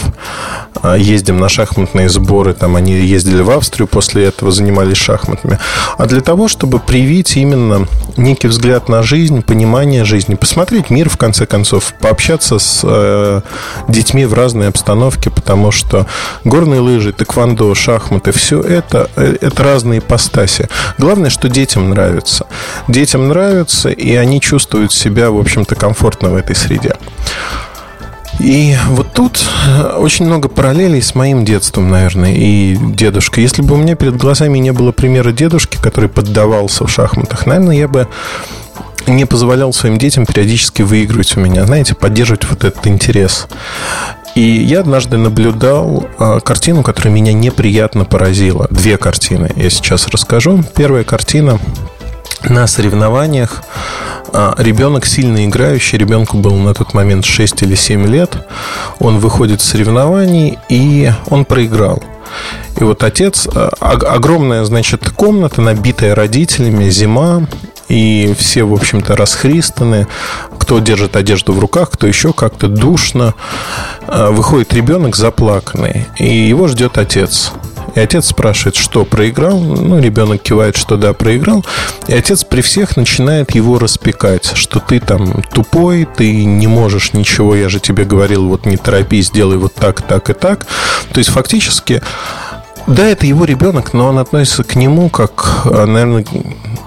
[0.82, 2.55] а ездим на шахматные сборы.
[2.55, 5.59] Там они ездили в Австрию, после этого занимались шахматами.
[5.96, 7.86] А для того, чтобы привить именно
[8.16, 13.42] некий взгляд на жизнь, понимание жизни, посмотреть мир, в конце концов, пообщаться с э,
[13.88, 16.07] детьми в разной обстановке, потому что
[16.44, 20.68] горные лыжи, тэквондо, шахматы, все это, э, это разные ипостаси.
[20.98, 22.46] Главное, что детям нравится.
[22.88, 26.96] Детям нравится, и они чувствуют себя, в общем-то, комфортно в этой среде.
[28.40, 29.44] И вот тут
[29.96, 33.42] очень много параллелей с моим детством, наверное, и дедушкой.
[33.44, 37.76] Если бы у меня перед глазами не было примера дедушки, который поддавался в шахматах, наверное,
[37.76, 38.08] я бы
[39.06, 43.48] не позволял своим детям периодически выигрывать у меня, знаете, поддерживать вот этот интерес.
[44.34, 48.66] И я однажды наблюдал а, картину, которая меня неприятно поразила.
[48.70, 50.64] Две картины я сейчас расскажу.
[50.74, 51.58] Первая картина
[52.49, 53.62] на соревнованиях.
[54.32, 58.47] А, ребенок сильно играющий, ребенку был на тот момент 6 или 7 лет,
[58.99, 62.03] он выходит с соревнований и он проиграл.
[62.80, 67.47] И вот отец, а, огромная, значит, комната, набитая родителями, зима,
[67.93, 70.07] и все, в общем-то, расхристаны.
[70.59, 73.34] Кто держит одежду в руках, кто еще как-то душно.
[74.07, 77.53] А, выходит ребенок заплаканный, и его ждет отец.
[77.95, 79.59] И отец спрашивает, что проиграл.
[79.61, 81.66] Ну, ребенок кивает, что да, проиграл.
[82.09, 87.55] И отец при всех начинает его распекать, что ты там тупой, ты не можешь ничего,
[87.55, 90.66] я же тебе говорил, вот не торопись, сделай вот так, так и так.
[91.12, 92.01] То есть фактически
[92.86, 96.24] да, это его ребенок, но он относится к нему как, наверное,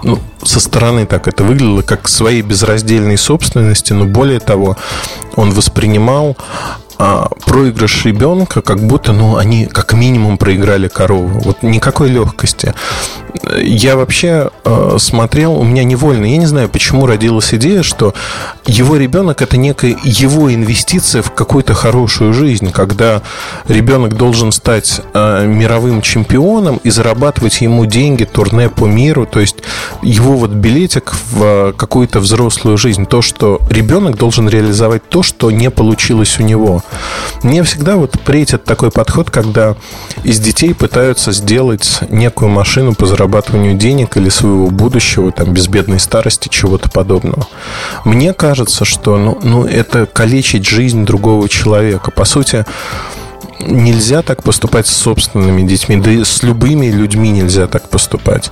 [0.02, 4.76] ну, со стороны так это выглядело, как к своей безраздельной собственности, но более того,
[5.34, 6.36] он воспринимал
[6.98, 11.40] а, проигрыш ребенка, как будто, ну, они как минимум проиграли корову.
[11.40, 12.74] Вот никакой легкости.
[13.62, 18.14] Я вообще э, смотрел, у меня невольно, я не знаю, почему родилась идея, что
[18.64, 23.22] его ребенок это некая его инвестиция в какую-то хорошую жизнь, когда
[23.68, 29.56] ребенок должен стать э, мировым чемпионом и зарабатывать ему деньги, турне по миру, то есть
[30.02, 35.70] его вот билетик в какую-то взрослую жизнь, то, что ребенок должен реализовать то, что не
[35.70, 36.82] получилось у него.
[37.42, 39.76] Мне всегда вот претит такой подход, когда
[40.24, 46.48] из детей пытаются сделать некую машину по зарабатыванию денег или своего будущего, там, безбедной старости,
[46.48, 47.46] чего-то подобного.
[48.04, 52.10] Мне кажется, что ну, ну, это калечить жизнь другого человека.
[52.10, 52.64] По сути,
[53.60, 58.50] нельзя так поступать с собственными детьми, да и с любыми людьми нельзя так поступать,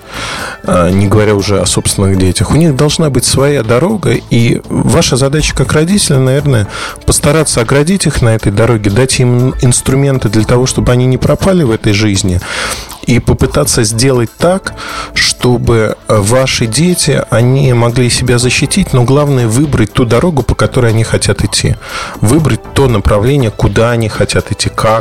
[0.64, 2.50] а, не говоря уже о собственных детях.
[2.50, 6.68] У них должна быть своя дорога, и ваша задача как родителя, наверное,
[7.06, 11.62] постараться оградить их на этой дороге, дать им инструменты для того, чтобы они не пропали
[11.62, 12.40] в этой жизни,
[13.06, 14.74] и попытаться сделать так,
[15.14, 21.04] чтобы ваши дети, они могли себя защитить, но главное выбрать ту дорогу, по которой они
[21.04, 21.76] хотят идти.
[22.22, 24.93] Выбрать то направление, куда они хотят идти, как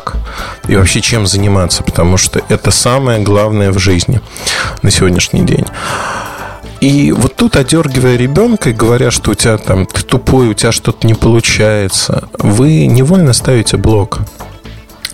[0.67, 4.21] и вообще чем заниматься, потому что это самое главное в жизни
[4.81, 5.65] на сегодняшний день.
[6.81, 10.71] И вот тут, одергивая ребенка и говоря, что у тебя там ты тупой, у тебя
[10.71, 14.19] что-то не получается, вы невольно ставите блок.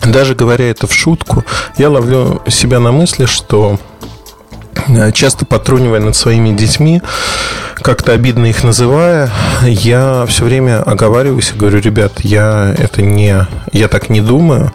[0.04, 1.44] Даже говоря это в шутку,
[1.76, 3.78] я ловлю себя на мысли, что
[5.12, 7.02] часто потрунивая над своими детьми,
[7.74, 9.30] как-то обидно их называя,
[9.62, 14.72] я все время оговариваюсь и говорю, ребят, я это не, я так не думаю,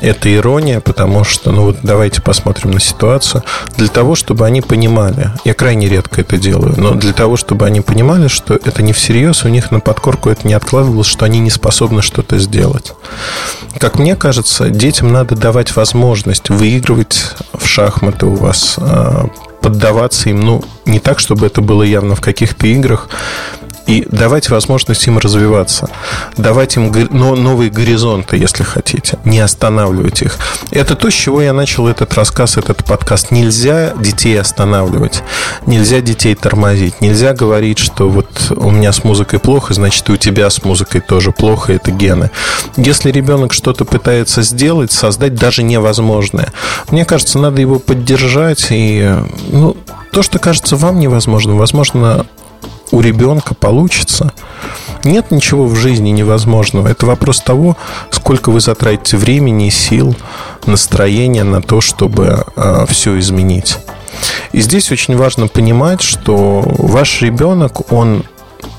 [0.00, 3.42] это ирония, потому что, ну вот давайте посмотрим на ситуацию.
[3.76, 7.80] Для того, чтобы они понимали, я крайне редко это делаю, но для того, чтобы они
[7.80, 11.50] понимали, что это не всерьез, у них на подкорку это не откладывалось, что они не
[11.50, 12.92] способны что-то сделать.
[13.78, 19.28] Как мне кажется, детям надо давать возможность выигрывать в шахматы у вас, а,
[19.60, 23.08] поддаваться им, ну, не так, чтобы это было явно в каких-то играх,
[23.86, 25.90] и давать возможность им развиваться,
[26.36, 30.38] давать им новые горизонты, если хотите, не останавливать их.
[30.70, 33.30] Это то, с чего я начал этот рассказ, этот подкаст.
[33.30, 35.22] Нельзя детей останавливать,
[35.66, 40.16] нельзя детей тормозить, нельзя говорить, что вот у меня с музыкой плохо, значит и у
[40.16, 42.30] тебя с музыкой тоже плохо, это гены.
[42.76, 46.52] Если ребенок что-то пытается сделать, создать даже невозможное,
[46.90, 49.10] мне кажется, надо его поддержать и
[49.48, 49.76] ну,
[50.12, 52.26] то, что кажется вам невозможным, возможно,
[52.90, 54.32] у ребенка получится.
[55.04, 56.88] Нет ничего в жизни невозможного.
[56.88, 57.76] Это вопрос того,
[58.10, 60.14] сколько вы затратите времени, сил,
[60.66, 63.78] настроения на то, чтобы э, все изменить.
[64.52, 68.24] И здесь очень важно понимать, что ваш ребенок, он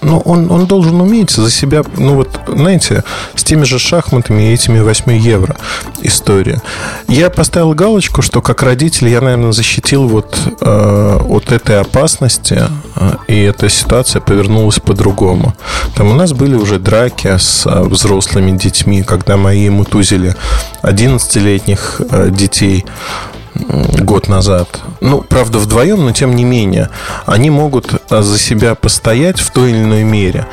[0.02, 3.04] ну, он, он должен уметь за себя, ну вот, знаете,
[3.36, 5.56] с теми же шахматами и этими 8 евро
[6.02, 6.62] история.
[7.08, 12.64] Я поставил галочку, что как родитель я, наверное, защитил вот э, от этой опасности,
[12.96, 15.54] э, и эта ситуация повернулась по-другому.
[15.96, 20.36] Там у нас были уже драки с э, взрослыми детьми, когда мои мутузили
[20.82, 22.86] 11-летних э, детей
[23.56, 24.82] год назад.
[25.02, 26.90] Ну, правда, вдвоем, но тем не менее,
[27.26, 30.48] они могут а, за себя постоять в той или иной мере.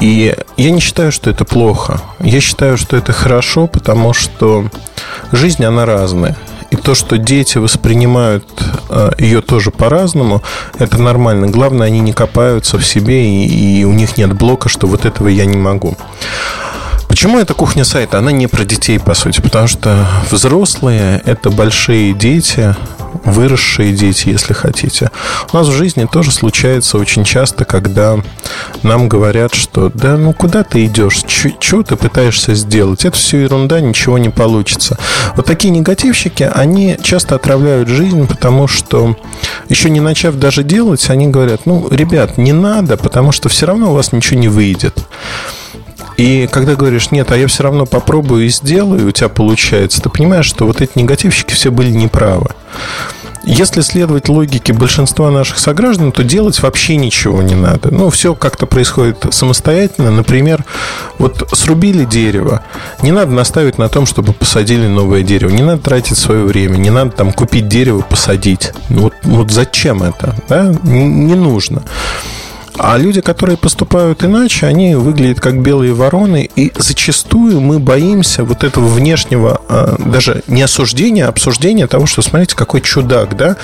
[0.00, 2.00] И я не считаю, что это плохо.
[2.20, 4.66] Я считаю, что это хорошо, потому что
[5.32, 6.36] жизнь, она разная.
[6.70, 8.46] И то, что дети воспринимают
[8.88, 10.42] а, ее тоже по-разному,
[10.78, 11.48] это нормально.
[11.48, 15.28] Главное, они не копаются в себе, и, и у них нет блока, что вот этого
[15.28, 15.96] я не могу.
[17.10, 18.18] Почему эта кухня сайта?
[18.20, 22.76] Она не про детей, по сути, потому что взрослые– это большие дети,
[23.24, 25.10] выросшие дети, если хотите.
[25.52, 28.20] У нас в жизни тоже случается очень часто, когда
[28.84, 33.80] нам говорят, что да ну куда ты идешь, чего ты пытаешься сделать, это все ерунда,
[33.80, 34.96] ничего не получится.
[35.34, 39.16] Вот такие негативщики, они часто отравляют жизнь, потому что
[39.68, 43.90] еще не начав даже делать, они говорят, ну, ребят, не надо, потому что все равно
[43.90, 45.04] у вас ничего не выйдет.
[46.20, 50.10] И когда говоришь, нет, а я все равно попробую и сделаю, у тебя получается, ты
[50.10, 52.48] понимаешь, что вот эти негативщики все были неправы.
[53.44, 57.90] Если следовать логике большинства наших сограждан, то делать вообще ничего не надо.
[57.90, 60.10] Ну, все как-то происходит самостоятельно.
[60.10, 60.62] Например,
[61.16, 62.62] вот срубили дерево.
[63.00, 65.48] Не надо наставить на том, чтобы посадили новое дерево.
[65.48, 66.76] Не надо тратить свое время.
[66.76, 68.72] Не надо там купить дерево, посадить.
[68.90, 70.36] Вот, вот зачем это?
[70.50, 70.74] Да?
[70.82, 71.82] Не нужно.
[72.76, 78.64] А люди, которые поступают иначе, они выглядят как белые вороны, и зачастую мы боимся вот
[78.64, 83.56] этого внешнего, а, даже не осуждения, а обсуждения того, что, смотрите, какой чудак, да?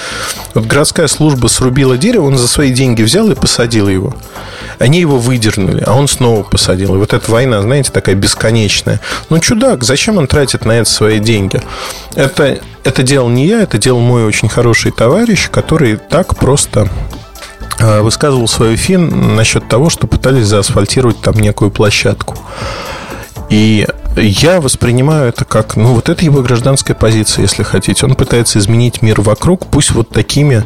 [0.55, 4.15] Вот городская служба срубила дерево, он за свои деньги взял и посадил его.
[4.79, 6.95] Они его выдернули, а он снова посадил.
[6.95, 9.01] И вот эта война, знаете, такая бесконечная.
[9.31, 11.63] Ну, чудак, зачем он тратит на это свои деньги?
[12.15, 16.89] Это, это делал не я, это делал мой очень хороший товарищ, который так просто
[17.79, 22.37] высказывал свою фин насчет того, что пытались заасфальтировать там некую площадку.
[23.51, 28.07] И я воспринимаю это как, ну, вот это его гражданская позиция, если хотите.
[28.07, 30.64] Он пытается изменить мир вокруг, пусть вот такими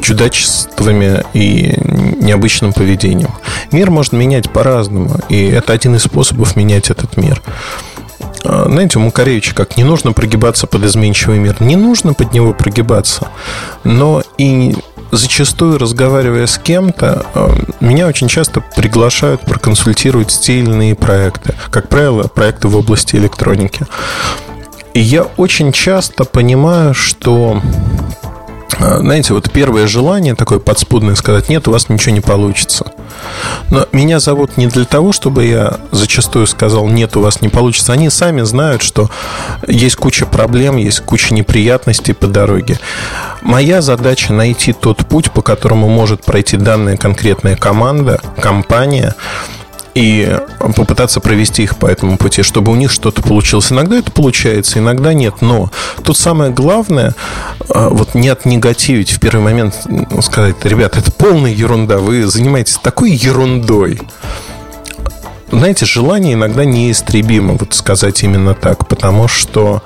[0.00, 1.74] чудачествами и
[2.20, 3.30] необычным поведением.
[3.72, 7.42] Мир можно менять по-разному, и это один из способов менять этот мир.
[8.44, 11.56] Э, знаете, у Макаревича как не нужно прогибаться под изменчивый мир.
[11.60, 13.28] Не нужно под него прогибаться.
[13.84, 14.76] Но и
[15.12, 17.48] зачастую, разговаривая с кем-то, э,
[17.80, 21.54] меня очень часто приглашают проконсультировать иные проекты.
[21.70, 23.86] Как правило, проекты в области электроники.
[24.94, 27.62] И я очень часто понимаю, что
[28.78, 32.92] знаете, вот первое желание такое подспудное сказать, нет, у вас ничего не получится.
[33.70, 37.92] Но меня зовут не для того, чтобы я зачастую сказал, нет, у вас не получится.
[37.92, 39.10] Они сами знают, что
[39.66, 42.78] есть куча проблем, есть куча неприятностей по дороге.
[43.42, 49.14] Моя задача найти тот путь, по которому может пройти данная конкретная команда, компания,
[49.94, 50.38] и
[50.76, 53.72] попытаться провести их по этому пути, чтобы у них что-то получилось.
[53.72, 55.42] Иногда это получается, иногда нет.
[55.42, 55.70] Но
[56.02, 57.14] тут самое главное,
[57.68, 59.74] а, вот не отнегативить в первый момент,
[60.22, 64.00] сказать, ребят, это полная ерунда, вы занимаетесь такой ерундой.
[65.50, 69.82] Знаете, желание иногда неистребимо, вот сказать именно так, потому что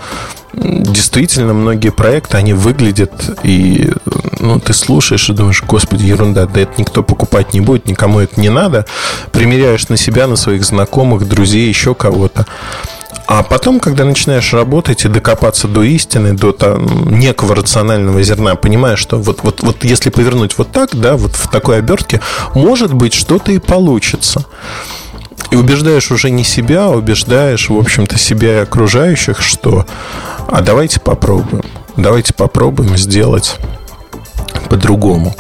[0.53, 3.93] действительно многие проекты, они выглядят, и
[4.47, 8.41] ну, ты слушаешь и думаешь, господи, ерунда, да это никто покупать не будет, никому это
[8.41, 8.87] не надо.
[9.33, 12.47] Примеряешь на себя, на своих знакомых, друзей, еще кого-то.
[13.27, 19.01] А потом, когда начинаешь работать и докопаться до истины, до там, некого рационального зерна, понимаешь,
[19.01, 22.21] что вот, вот, вот если повернуть вот так, да, вот в такой обертке,
[22.55, 24.45] может быть, что-то и получится.
[25.51, 29.87] И убеждаешь уже не себя, а убеждаешь, в общем-то, себя и окружающих, что
[30.49, 31.65] а давайте попробуем.
[31.97, 33.57] Давайте попробуем сделать
[34.69, 35.35] по-другому.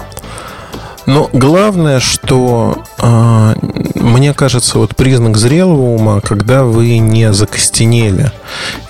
[1.06, 3.54] Но главное, что э,
[3.94, 8.32] мне кажется, вот признак зрелого ума, когда вы не закостенели.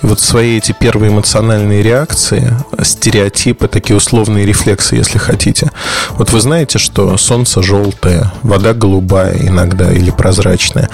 [0.01, 5.71] И вот свои эти первые эмоциональные реакции, стереотипы, такие условные рефлексы, если хотите.
[6.11, 10.89] Вот вы знаете, что солнце желтое, вода голубая иногда или прозрачная,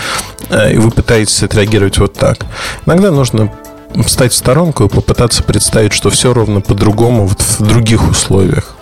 [0.49, 2.39] э, и вы пытаетесь отреагировать вот так.
[2.85, 3.49] Иногда нужно
[4.05, 8.75] встать в сторонку и попытаться представить, что все ровно по-другому вот в других условиях.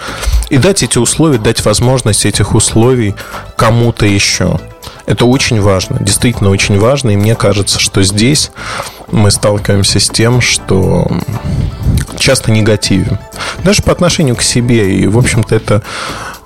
[0.50, 3.16] И дать эти условия, дать возможность этих условий
[3.56, 4.60] кому-то еще.
[5.06, 7.12] Это очень важно, действительно очень важно.
[7.12, 8.52] И мне кажется, что здесь
[9.12, 11.10] мы сталкиваемся с тем, что
[12.18, 13.18] часто негативен.
[13.64, 14.98] Даже по отношению к себе.
[14.98, 15.82] И, в общем-то, это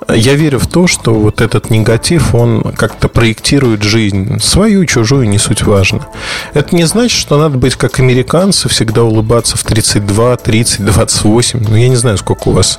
[0.08, 4.38] я верю в то, что вот этот негатив, он как-то проектирует жизнь.
[4.40, 6.06] Свою, чужую, не суть важно.
[6.54, 11.66] Это не значит, что надо быть как американцы, всегда улыбаться в 32, 30, 28.
[11.68, 12.78] Ну, я не знаю, сколько у вас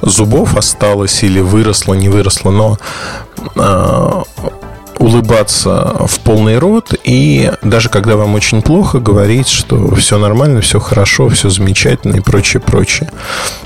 [0.00, 2.78] зубов осталось или выросло, не выросло, но
[3.56, 4.22] а,
[4.98, 10.80] улыбаться в полный рот и даже когда вам очень плохо, говорить, что все нормально, все
[10.80, 13.10] хорошо, все замечательно и прочее, прочее.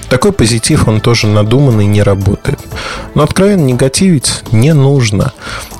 [0.08, 2.58] Такой позитив, он тоже надуманный, не работает.
[3.14, 5.32] Но откровенно негативить не нужно.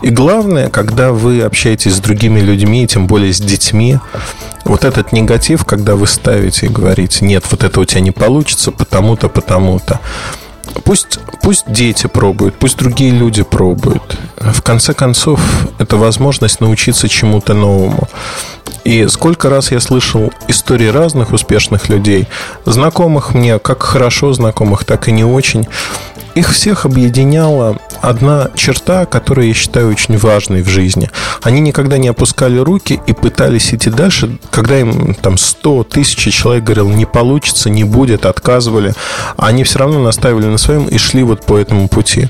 [0.03, 3.99] И главное, когда вы общаетесь с другими людьми, тем более с детьми,
[4.65, 8.71] вот этот негатив, когда вы ставите и говорите, нет, вот это у тебя не получится,
[8.71, 10.01] потому-то, потому-то.
[10.85, 14.19] Пусть, пусть дети пробуют, пусть другие люди пробуют.
[14.37, 15.41] В конце концов,
[15.79, 18.09] это возможность научиться чему-то новому.
[18.85, 22.27] И сколько раз я слышал истории разных успешных людей,
[22.65, 25.67] знакомых мне, как хорошо знакомых, так и не очень,
[26.39, 31.11] их всех объединяла одна черта, которую я считаю очень важной в жизни.
[31.43, 36.65] Они никогда не опускали руки и пытались идти дальше, когда им там 100 тысяч человек
[36.65, 38.95] говорил, не получится, не будет, отказывали.
[39.37, 42.29] Они все равно наставили на своем и шли вот по этому пути.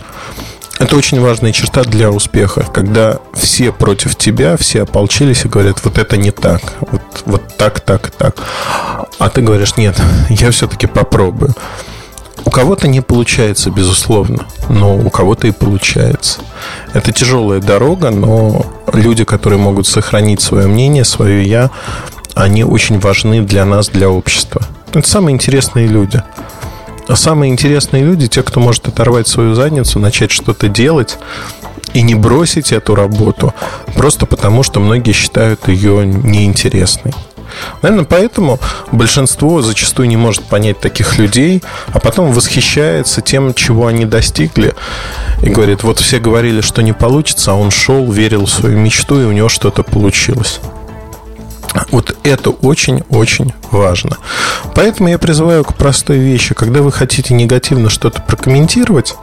[0.79, 5.99] Это очень важная черта для успеха, когда все против тебя, все ополчились и говорят, вот
[5.99, 8.37] это не так, вот, вот так, так, так.
[9.19, 11.55] А ты говоришь, нет, я все-таки попробую.
[12.49, 16.41] У кого-то не получается, безусловно, но у кого-то и получается.
[16.95, 21.71] Это тяжелая дорога, но люди, которые могут сохранить свое мнение, свое я,
[22.35, 24.63] они очень важны для нас, для общества.
[24.95, 26.23] Это самые интересные люди.
[27.07, 31.19] А самые интересные люди те, кто может оторвать свою задницу, начать что-то делать
[31.93, 33.53] и не бросить эту работу
[33.95, 37.13] просто потому, что многие считают ее неинтересной.
[37.83, 38.59] Наверное, поэтому
[38.93, 44.75] большинство зачастую не может понять таких людей, а потом восхищается тем, чего они достигли,
[45.43, 49.21] и говорит, вот все говорили, что не получится, а он шел, верил в свою мечту,
[49.21, 50.61] и у него что-то получилось.
[51.91, 54.17] Вот это очень-очень важно.
[54.75, 56.55] Поэтому я призываю к простой вещи.
[56.55, 59.15] Когда вы хотите негативно что-то прокомментировать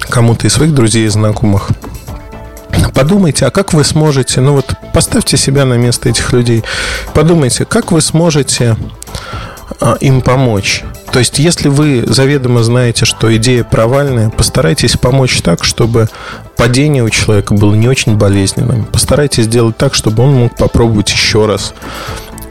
[0.00, 1.70] кому-то из своих друзей и знакомых,
[2.94, 6.62] Подумайте, а как вы сможете, ну вот поставьте себя на место этих людей,
[7.14, 8.76] подумайте, как вы сможете
[9.80, 10.82] а, им помочь.
[11.12, 16.08] То есть, если вы заведомо знаете, что идея провальная, постарайтесь помочь так, чтобы
[16.56, 18.84] падение у человека было не очень болезненным.
[18.84, 21.74] Постарайтесь сделать так, чтобы он мог попробовать еще раз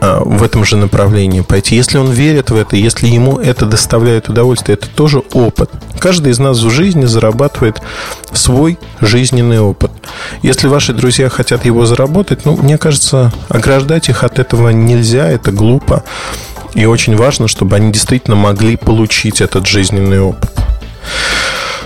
[0.02, 1.76] в этом же направлении пойти.
[1.76, 5.70] Если он верит в это, если ему это доставляет удовольствие, это тоже опыт.
[6.00, 7.82] Каждый из нас в жизни зарабатывает
[8.34, 9.92] свой жизненный опыт.
[10.42, 15.52] Если ваши друзья хотят его заработать, ну, мне кажется, ограждать их от этого нельзя, это
[15.52, 16.04] глупо.
[16.74, 20.52] И очень важно, чтобы они действительно могли получить этот жизненный опыт.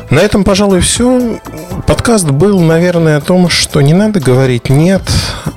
[0.09, 1.39] На этом, пожалуй, все.
[1.88, 5.01] Подкаст был, наверное, о том, что не надо говорить «нет»,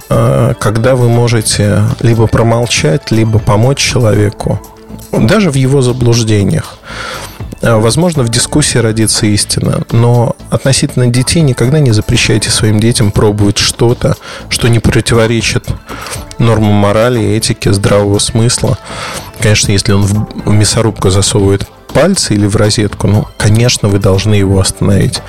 [0.09, 4.61] когда вы можете либо промолчать, либо помочь человеку,
[5.13, 6.79] даже в его заблуждениях.
[7.61, 13.59] А, возможно, в дискуссии родится истина, но относительно детей никогда не запрещайте своим детям пробовать
[13.59, 14.17] что-то,
[14.49, 15.67] что не противоречит
[16.39, 18.79] нормам морали, этики, здравого смысла.
[19.41, 24.61] Конечно, если он в мясорубку засовывает пальцы или в розетку, ну, конечно, вы должны его
[24.61, 25.23] остановить.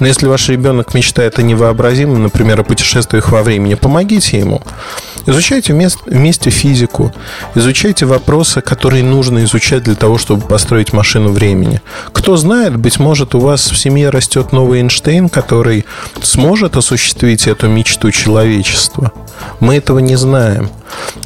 [0.00, 4.62] Но если ваш ребенок мечтает о невообразимом, например, о путешествиях во времени, помогите ему.
[5.26, 5.72] Изучайте
[6.06, 7.12] вместе физику,
[7.54, 11.80] изучайте вопросы, которые нужно изучать для того, чтобы построить машину времени.
[12.12, 15.86] Кто знает, быть может, у вас в семье растет новый Эйнштейн, который
[16.22, 19.12] сможет осуществить эту мечту человечества.
[19.60, 20.70] Мы этого не знаем.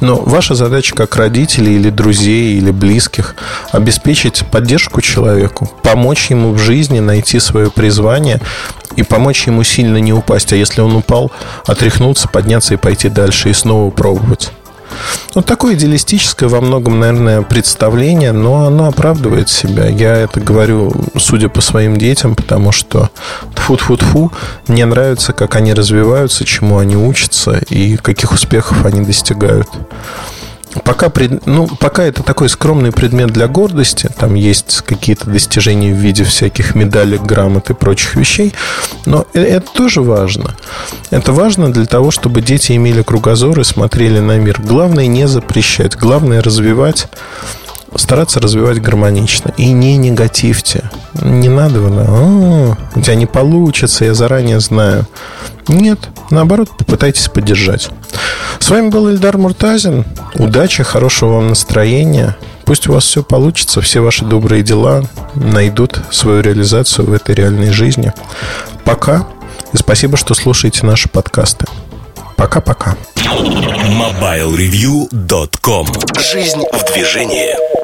[0.01, 3.35] Но ваша задача как родителей или друзей или близких
[3.71, 8.39] обеспечить поддержку человеку, помочь ему в жизни найти свое призвание
[8.95, 10.53] и помочь ему сильно не упасть.
[10.53, 11.31] А если он упал,
[11.65, 14.51] отряхнуться, подняться и пойти дальше и снова пробовать.
[15.35, 19.87] Вот такое идеалистическое во многом, наверное, представление, но оно оправдывает себя.
[19.87, 23.09] Я это говорю, судя по своим детям, потому что
[23.55, 24.31] тфу-тфу-тфу,
[24.67, 29.67] мне нравится, как они развиваются, чему они учатся и каких успехов они достигают.
[30.83, 35.97] Пока, пред, ну, пока это такой скромный предмет для гордости, там есть какие-то достижения в
[35.97, 38.53] виде всяких медалек, грамот и прочих вещей,
[39.05, 40.55] но э, это тоже важно.
[41.09, 44.61] Это важно для того, чтобы дети имели кругозор и смотрели на мир.
[44.61, 47.07] Главное не запрещать, главное развивать
[47.95, 49.53] стараться развивать гармонично.
[49.57, 50.89] И не негативьте.
[51.21, 55.05] Не надо, а, у тебя не получится, я заранее знаю.
[55.67, 55.99] Нет,
[56.31, 57.89] наоборот, попытайтесь поддержать.
[58.59, 60.05] С вами был Ильдар Муртазин.
[60.35, 62.35] Удачи, хорошего вам настроения.
[62.65, 65.03] Пусть у вас все получится, все ваши добрые дела
[65.35, 68.13] найдут свою реализацию в этой реальной жизни.
[68.83, 69.27] Пока.
[69.73, 71.65] И спасибо, что слушаете наши подкасты.
[72.35, 72.95] Пока-пока.
[73.17, 75.87] MobileReview.com
[76.31, 77.78] Жизнь в движении.